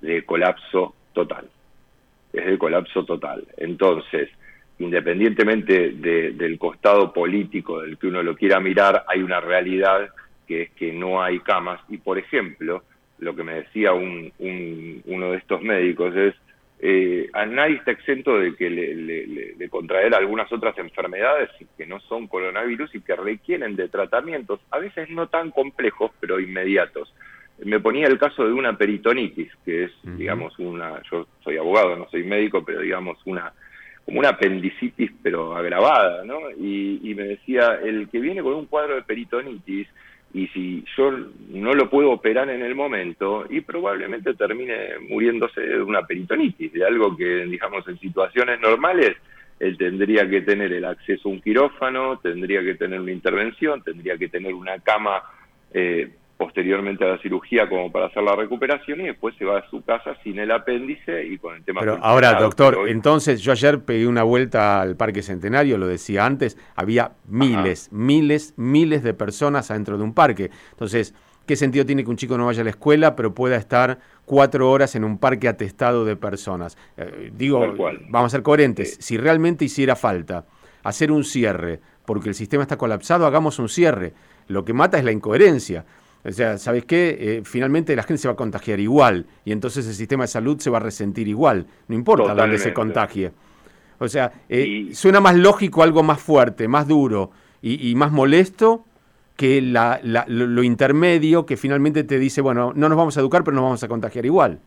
de 0.00 0.24
colapso 0.24 0.94
total, 1.12 1.48
es 2.32 2.46
de 2.46 2.58
colapso 2.58 3.04
total. 3.04 3.44
Entonces, 3.56 4.30
independientemente 4.78 5.90
del 5.90 6.58
costado 6.58 7.12
político 7.12 7.82
del 7.82 7.98
que 7.98 8.06
uno 8.06 8.22
lo 8.22 8.36
quiera 8.36 8.60
mirar, 8.60 9.04
hay 9.08 9.22
una 9.22 9.40
realidad 9.40 10.08
que 10.46 10.62
es 10.62 10.70
que 10.70 10.92
no 10.92 11.22
hay 11.22 11.40
camas. 11.40 11.80
Y, 11.88 11.98
por 11.98 12.18
ejemplo, 12.18 12.82
lo 13.18 13.34
que 13.34 13.44
me 13.44 13.54
decía 13.54 13.92
un, 13.92 14.32
uno 15.06 15.32
de 15.32 15.38
estos 15.38 15.62
médicos 15.62 16.14
es, 16.16 16.34
eh, 16.80 17.28
a 17.32 17.44
nadie 17.44 17.74
está 17.74 17.90
exento 17.90 18.38
de 18.38 18.54
que 18.54 18.70
le, 18.70 19.68
contraer 19.68 20.14
algunas 20.14 20.50
otras 20.52 20.78
enfermedades 20.78 21.50
que 21.76 21.86
no 21.86 22.00
son 22.00 22.28
coronavirus 22.28 22.94
y 22.94 23.00
que 23.00 23.16
requieren 23.16 23.76
de 23.76 23.88
tratamientos, 23.88 24.60
a 24.70 24.78
veces 24.78 25.10
no 25.10 25.26
tan 25.26 25.50
complejos, 25.50 26.12
pero 26.20 26.40
inmediatos. 26.40 27.12
Me 27.64 27.80
ponía 27.80 28.06
el 28.06 28.18
caso 28.18 28.46
de 28.46 28.52
una 28.52 28.78
peritonitis, 28.78 29.50
que 29.64 29.84
es, 29.84 29.92
digamos, 30.04 30.56
una, 30.60 31.02
yo 31.10 31.26
soy 31.42 31.56
abogado, 31.56 31.96
no 31.96 32.08
soy 32.08 32.22
médico, 32.22 32.64
pero 32.64 32.80
digamos, 32.80 33.18
una 33.24 33.52
como 34.08 34.20
una 34.20 34.30
apendicitis 34.30 35.10
pero 35.22 35.54
agravada, 35.54 36.24
¿no? 36.24 36.50
Y, 36.58 37.14
me 37.14 37.24
decía, 37.24 37.78
el 37.84 38.08
que 38.08 38.20
viene 38.20 38.42
con 38.42 38.54
un 38.54 38.64
cuadro 38.64 38.94
de 38.94 39.02
peritonitis, 39.02 39.86
y 40.32 40.46
si 40.46 40.82
yo 40.96 41.10
no 41.50 41.74
lo 41.74 41.90
puedo 41.90 42.12
operar 42.12 42.48
en 42.48 42.62
el 42.62 42.74
momento, 42.74 43.44
y 43.50 43.60
probablemente 43.60 44.32
termine 44.32 44.98
muriéndose 45.10 45.60
de 45.60 45.82
una 45.82 46.06
peritonitis, 46.06 46.72
de 46.72 46.86
algo 46.86 47.14
que, 47.18 47.44
digamos, 47.44 47.86
en 47.86 47.98
situaciones 47.98 48.58
normales, 48.62 49.14
él 49.60 49.76
tendría 49.76 50.26
que 50.26 50.40
tener 50.40 50.72
el 50.72 50.86
acceso 50.86 51.28
a 51.28 51.32
un 51.32 51.42
quirófano, 51.42 52.18
tendría 52.18 52.62
que 52.62 52.76
tener 52.76 52.98
una 52.98 53.12
intervención, 53.12 53.82
tendría 53.82 54.16
que 54.16 54.30
tener 54.30 54.54
una 54.54 54.78
cama 54.78 55.22
eh, 55.74 56.12
posteriormente 56.38 57.04
a 57.04 57.08
la 57.08 57.18
cirugía 57.18 57.68
como 57.68 57.90
para 57.90 58.06
hacer 58.06 58.22
la 58.22 58.36
recuperación 58.36 59.00
y 59.00 59.06
después 59.06 59.34
se 59.36 59.44
va 59.44 59.58
a 59.58 59.68
su 59.68 59.82
casa 59.82 60.16
sin 60.22 60.38
el 60.38 60.52
apéndice 60.52 61.26
y 61.26 61.36
con 61.36 61.56
el 61.56 61.64
tema... 61.64 61.80
Pero 61.80 61.98
ahora, 62.00 62.34
doctor, 62.34 62.88
entonces 62.88 63.42
yo 63.42 63.50
ayer 63.50 63.80
pegué 63.80 64.06
una 64.06 64.22
vuelta 64.22 64.80
al 64.80 64.96
Parque 64.96 65.22
Centenario, 65.22 65.76
lo 65.78 65.88
decía 65.88 66.24
antes, 66.24 66.56
había 66.76 67.12
miles, 67.26 67.90
miles, 67.92 68.54
miles 68.56 69.02
de 69.02 69.14
personas 69.14 69.70
adentro 69.72 69.98
de 69.98 70.04
un 70.04 70.14
parque. 70.14 70.50
Entonces, 70.70 71.12
¿qué 71.44 71.56
sentido 71.56 71.84
tiene 71.84 72.04
que 72.04 72.10
un 72.10 72.16
chico 72.16 72.38
no 72.38 72.46
vaya 72.46 72.60
a 72.60 72.64
la 72.64 72.70
escuela 72.70 73.16
pero 73.16 73.34
pueda 73.34 73.56
estar 73.56 73.98
cuatro 74.24 74.70
horas 74.70 74.94
en 74.94 75.02
un 75.02 75.18
parque 75.18 75.48
atestado 75.48 76.04
de 76.04 76.14
personas? 76.14 76.78
Eh, 76.96 77.32
digo, 77.34 77.74
vamos 78.10 78.32
a 78.32 78.36
ser 78.36 78.42
coherentes, 78.42 78.96
si 79.00 79.16
realmente 79.16 79.64
hiciera 79.64 79.96
falta 79.96 80.46
hacer 80.84 81.10
un 81.10 81.24
cierre 81.24 81.80
porque 82.04 82.28
el 82.28 82.36
sistema 82.36 82.62
está 82.62 82.78
colapsado, 82.78 83.26
hagamos 83.26 83.58
un 83.58 83.68
cierre. 83.68 84.14
Lo 84.46 84.64
que 84.64 84.72
mata 84.72 84.96
es 84.96 85.04
la 85.04 85.12
incoherencia. 85.12 85.84
O 86.24 86.32
sea, 86.32 86.58
¿sabes 86.58 86.84
qué? 86.84 87.16
Eh, 87.20 87.42
finalmente 87.44 87.94
la 87.94 88.02
gente 88.02 88.18
se 88.18 88.28
va 88.28 88.34
a 88.34 88.36
contagiar 88.36 88.80
igual 88.80 89.26
y 89.44 89.52
entonces 89.52 89.86
el 89.86 89.94
sistema 89.94 90.24
de 90.24 90.28
salud 90.28 90.58
se 90.58 90.68
va 90.68 90.78
a 90.78 90.80
resentir 90.80 91.28
igual, 91.28 91.66
no 91.86 91.94
importa 91.94 92.34
dónde 92.34 92.58
se 92.58 92.72
contagie. 92.72 93.32
O 93.98 94.08
sea, 94.08 94.32
eh, 94.48 94.90
suena 94.92 95.20
más 95.20 95.36
lógico 95.36 95.82
algo 95.82 96.02
más 96.02 96.20
fuerte, 96.20 96.68
más 96.68 96.86
duro 96.86 97.30
y, 97.60 97.94
más 97.96 98.12
molesto 98.12 98.84
que 99.36 99.60
lo, 99.60 100.62
intermedio 100.62 101.46
que 101.46 101.56
finalmente 101.56 102.04
te 102.04 102.18
dice, 102.18 102.40
bueno, 102.40 102.72
no 102.74 102.88
nos 102.88 102.98
vamos 102.98 103.16
a 103.16 103.20
educar, 103.20 103.42
pero 103.42 103.54
nos 103.54 103.64
vamos 103.64 103.82
a 103.82 103.88
contagiar 103.88 104.24
igual. 104.24 104.60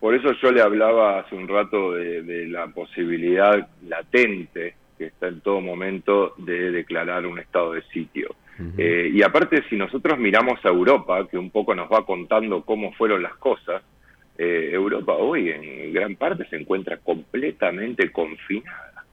Por 0.00 0.14
eso 0.14 0.32
yo 0.42 0.50
le 0.50 0.62
hablaba 0.62 1.20
hace 1.20 1.34
un 1.34 1.48
rato 1.48 1.92
de 1.92 2.46
la 2.48 2.66
posibilidad 2.68 3.68
latente 3.86 4.74
que 4.96 5.06
está 5.06 5.28
en 5.28 5.40
todo 5.40 5.60
momento 5.60 6.34
de 6.38 6.70
declarar 6.70 7.26
un 7.26 7.38
estado 7.38 7.72
de 7.72 7.82
sitio. 7.84 8.34
Eh, 8.76 9.10
y 9.12 9.22
aparte, 9.22 9.62
si 9.68 9.76
nosotros 9.76 10.18
miramos 10.18 10.64
a 10.64 10.68
Europa, 10.68 11.26
que 11.28 11.38
un 11.38 11.50
poco 11.50 11.74
nos 11.74 11.90
va 11.90 12.04
contando 12.04 12.62
cómo 12.62 12.92
fueron 12.92 13.22
las 13.22 13.34
cosas, 13.36 13.82
eh, 14.36 14.70
Europa 14.72 15.12
hoy 15.14 15.50
en 15.50 15.92
gran 15.92 16.16
parte 16.16 16.46
se 16.48 16.56
encuentra 16.56 16.98
completamente 16.98 18.10
confinada. 18.10 19.04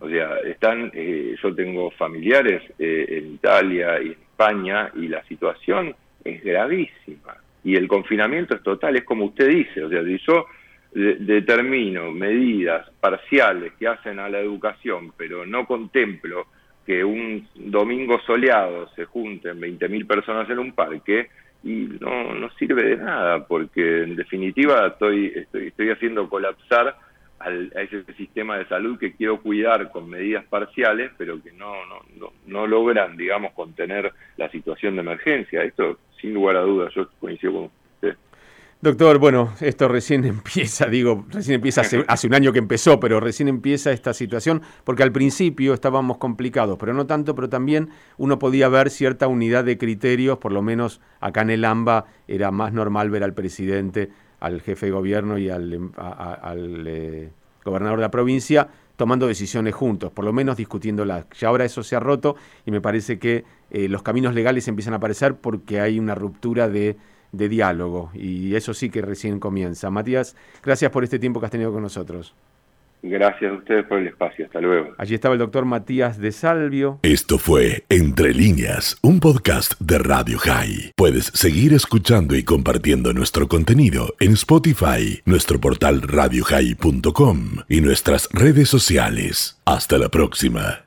O 0.00 0.08
sea, 0.08 0.38
están, 0.38 0.90
eh, 0.94 1.36
yo 1.42 1.54
tengo 1.54 1.90
familiares 1.90 2.62
en 2.78 3.34
Italia 3.34 4.00
y 4.00 4.06
en 4.06 4.12
España 4.12 4.90
y 4.96 5.08
la 5.08 5.22
situación 5.24 5.94
es 6.24 6.42
gravísima. 6.42 7.36
Y 7.62 7.76
el 7.76 7.86
confinamiento 7.86 8.54
es 8.54 8.62
total, 8.62 8.96
es 8.96 9.04
como 9.04 9.26
usted 9.26 9.48
dice, 9.48 9.84
o 9.84 9.90
sea, 9.90 10.02
si 10.04 10.18
yo 10.26 10.46
determino 10.92 12.10
medidas 12.10 12.90
parciales 13.00 13.74
que 13.78 13.88
hacen 13.88 14.18
a 14.18 14.28
la 14.28 14.40
educación, 14.40 15.12
pero 15.16 15.46
no 15.46 15.66
contemplo 15.66 16.46
que 16.86 17.04
un 17.04 17.48
domingo 17.54 18.20
soleado 18.26 18.88
se 18.94 19.04
junten 19.04 19.60
20.000 19.60 20.06
personas 20.06 20.50
en 20.50 20.58
un 20.58 20.72
parque 20.72 21.28
y 21.64 21.88
no, 22.00 22.34
no 22.34 22.50
sirve 22.58 22.82
de 22.82 22.96
nada, 22.96 23.46
porque 23.46 24.02
en 24.02 24.16
definitiva 24.16 24.88
estoy, 24.88 25.32
estoy, 25.34 25.68
estoy 25.68 25.90
haciendo 25.90 26.28
colapsar 26.28 26.96
al, 27.38 27.72
a 27.76 27.82
ese 27.82 28.04
sistema 28.14 28.58
de 28.58 28.66
salud 28.66 28.98
que 28.98 29.14
quiero 29.14 29.40
cuidar 29.40 29.90
con 29.90 30.08
medidas 30.08 30.44
parciales, 30.44 31.12
pero 31.16 31.40
que 31.42 31.52
no, 31.52 31.86
no, 31.86 32.00
no, 32.18 32.32
no 32.46 32.66
logran, 32.66 33.16
digamos, 33.16 33.52
contener 33.52 34.12
la 34.36 34.50
situación 34.50 34.96
de 34.96 35.02
emergencia. 35.02 35.62
Esto, 35.62 35.98
sin 36.20 36.34
lugar 36.34 36.56
a 36.56 36.62
dudas, 36.62 36.92
yo 36.94 37.08
coincido 37.20 37.52
con 37.52 37.70
Doctor, 38.82 39.18
bueno, 39.18 39.52
esto 39.60 39.86
recién 39.86 40.24
empieza, 40.24 40.86
digo, 40.86 41.24
recién 41.30 41.54
empieza 41.54 41.82
hace, 42.08 42.26
un 42.26 42.34
año 42.34 42.52
que 42.52 42.58
empezó, 42.58 42.98
pero 42.98 43.20
recién 43.20 43.48
empieza 43.48 43.92
esta 43.92 44.12
situación, 44.12 44.60
porque 44.82 45.04
al 45.04 45.12
principio 45.12 45.72
estábamos 45.72 46.18
complicados, 46.18 46.76
pero 46.80 46.92
no 46.92 47.06
tanto, 47.06 47.36
pero 47.36 47.48
también 47.48 47.90
uno 48.18 48.40
podía 48.40 48.68
ver 48.68 48.90
cierta 48.90 49.28
unidad 49.28 49.62
de 49.62 49.78
criterios, 49.78 50.38
por 50.38 50.50
lo 50.50 50.62
menos 50.62 51.00
acá 51.20 51.42
en 51.42 51.50
el 51.50 51.64
AMBA 51.64 52.06
era 52.26 52.50
más 52.50 52.72
normal 52.72 53.08
ver 53.08 53.22
al 53.22 53.34
presidente, 53.34 54.10
al 54.40 54.60
jefe 54.60 54.86
de 54.86 54.92
gobierno 54.92 55.38
y 55.38 55.48
al, 55.48 55.72
em, 55.72 55.92
eh, 56.84 57.30
gobernador 57.64 57.98
de 58.00 58.02
la 58.02 58.10
provincia 58.10 58.66
tomando 58.96 59.28
decisiones 59.28 59.74
juntos, 59.76 60.10
por 60.10 60.24
lo 60.24 60.32
menos 60.32 60.56
discutiéndolas. 60.56 61.26
Ya 61.38 61.48
ahora 61.48 61.64
eso 61.64 61.84
se 61.84 61.94
ha 61.94 62.00
roto 62.00 62.34
y 62.66 62.72
me 62.72 62.80
parece 62.80 63.20
que 63.20 63.44
eh, 63.70 63.88
los 63.88 64.02
caminos 64.02 64.34
legales 64.34 64.66
empiezan 64.66 64.94
a 64.94 64.96
aparecer 64.96 65.36
porque 65.36 65.80
hay 65.80 66.00
una 66.00 66.16
ruptura 66.16 66.68
de 66.68 66.96
de 67.32 67.48
diálogo 67.48 68.10
y 68.14 68.54
eso 68.54 68.74
sí 68.74 68.90
que 68.90 69.02
recién 69.02 69.40
comienza. 69.40 69.90
Matías, 69.90 70.36
gracias 70.62 70.90
por 70.90 71.04
este 71.04 71.18
tiempo 71.18 71.40
que 71.40 71.46
has 71.46 71.52
tenido 71.52 71.72
con 71.72 71.82
nosotros. 71.82 72.34
Gracias 73.02 73.50
a 73.50 73.54
ustedes 73.54 73.84
por 73.86 73.98
el 73.98 74.08
espacio. 74.08 74.44
Hasta 74.46 74.60
luego. 74.60 74.94
Allí 74.96 75.14
estaba 75.14 75.34
el 75.34 75.40
doctor 75.40 75.64
Matías 75.64 76.18
de 76.18 76.30
Salvio. 76.30 77.00
Esto 77.02 77.38
fue 77.38 77.84
Entre 77.88 78.32
líneas, 78.32 78.96
un 79.02 79.18
podcast 79.18 79.78
de 79.80 79.98
Radio 79.98 80.38
High. 80.38 80.92
Puedes 80.96 81.26
seguir 81.34 81.74
escuchando 81.74 82.36
y 82.36 82.44
compartiendo 82.44 83.12
nuestro 83.12 83.48
contenido 83.48 84.14
en 84.20 84.34
Spotify, 84.34 85.20
nuestro 85.24 85.60
portal 85.60 86.02
radiohigh.com 86.02 87.38
y 87.68 87.80
nuestras 87.80 88.28
redes 88.32 88.68
sociales. 88.68 89.60
Hasta 89.64 89.98
la 89.98 90.08
próxima. 90.08 90.84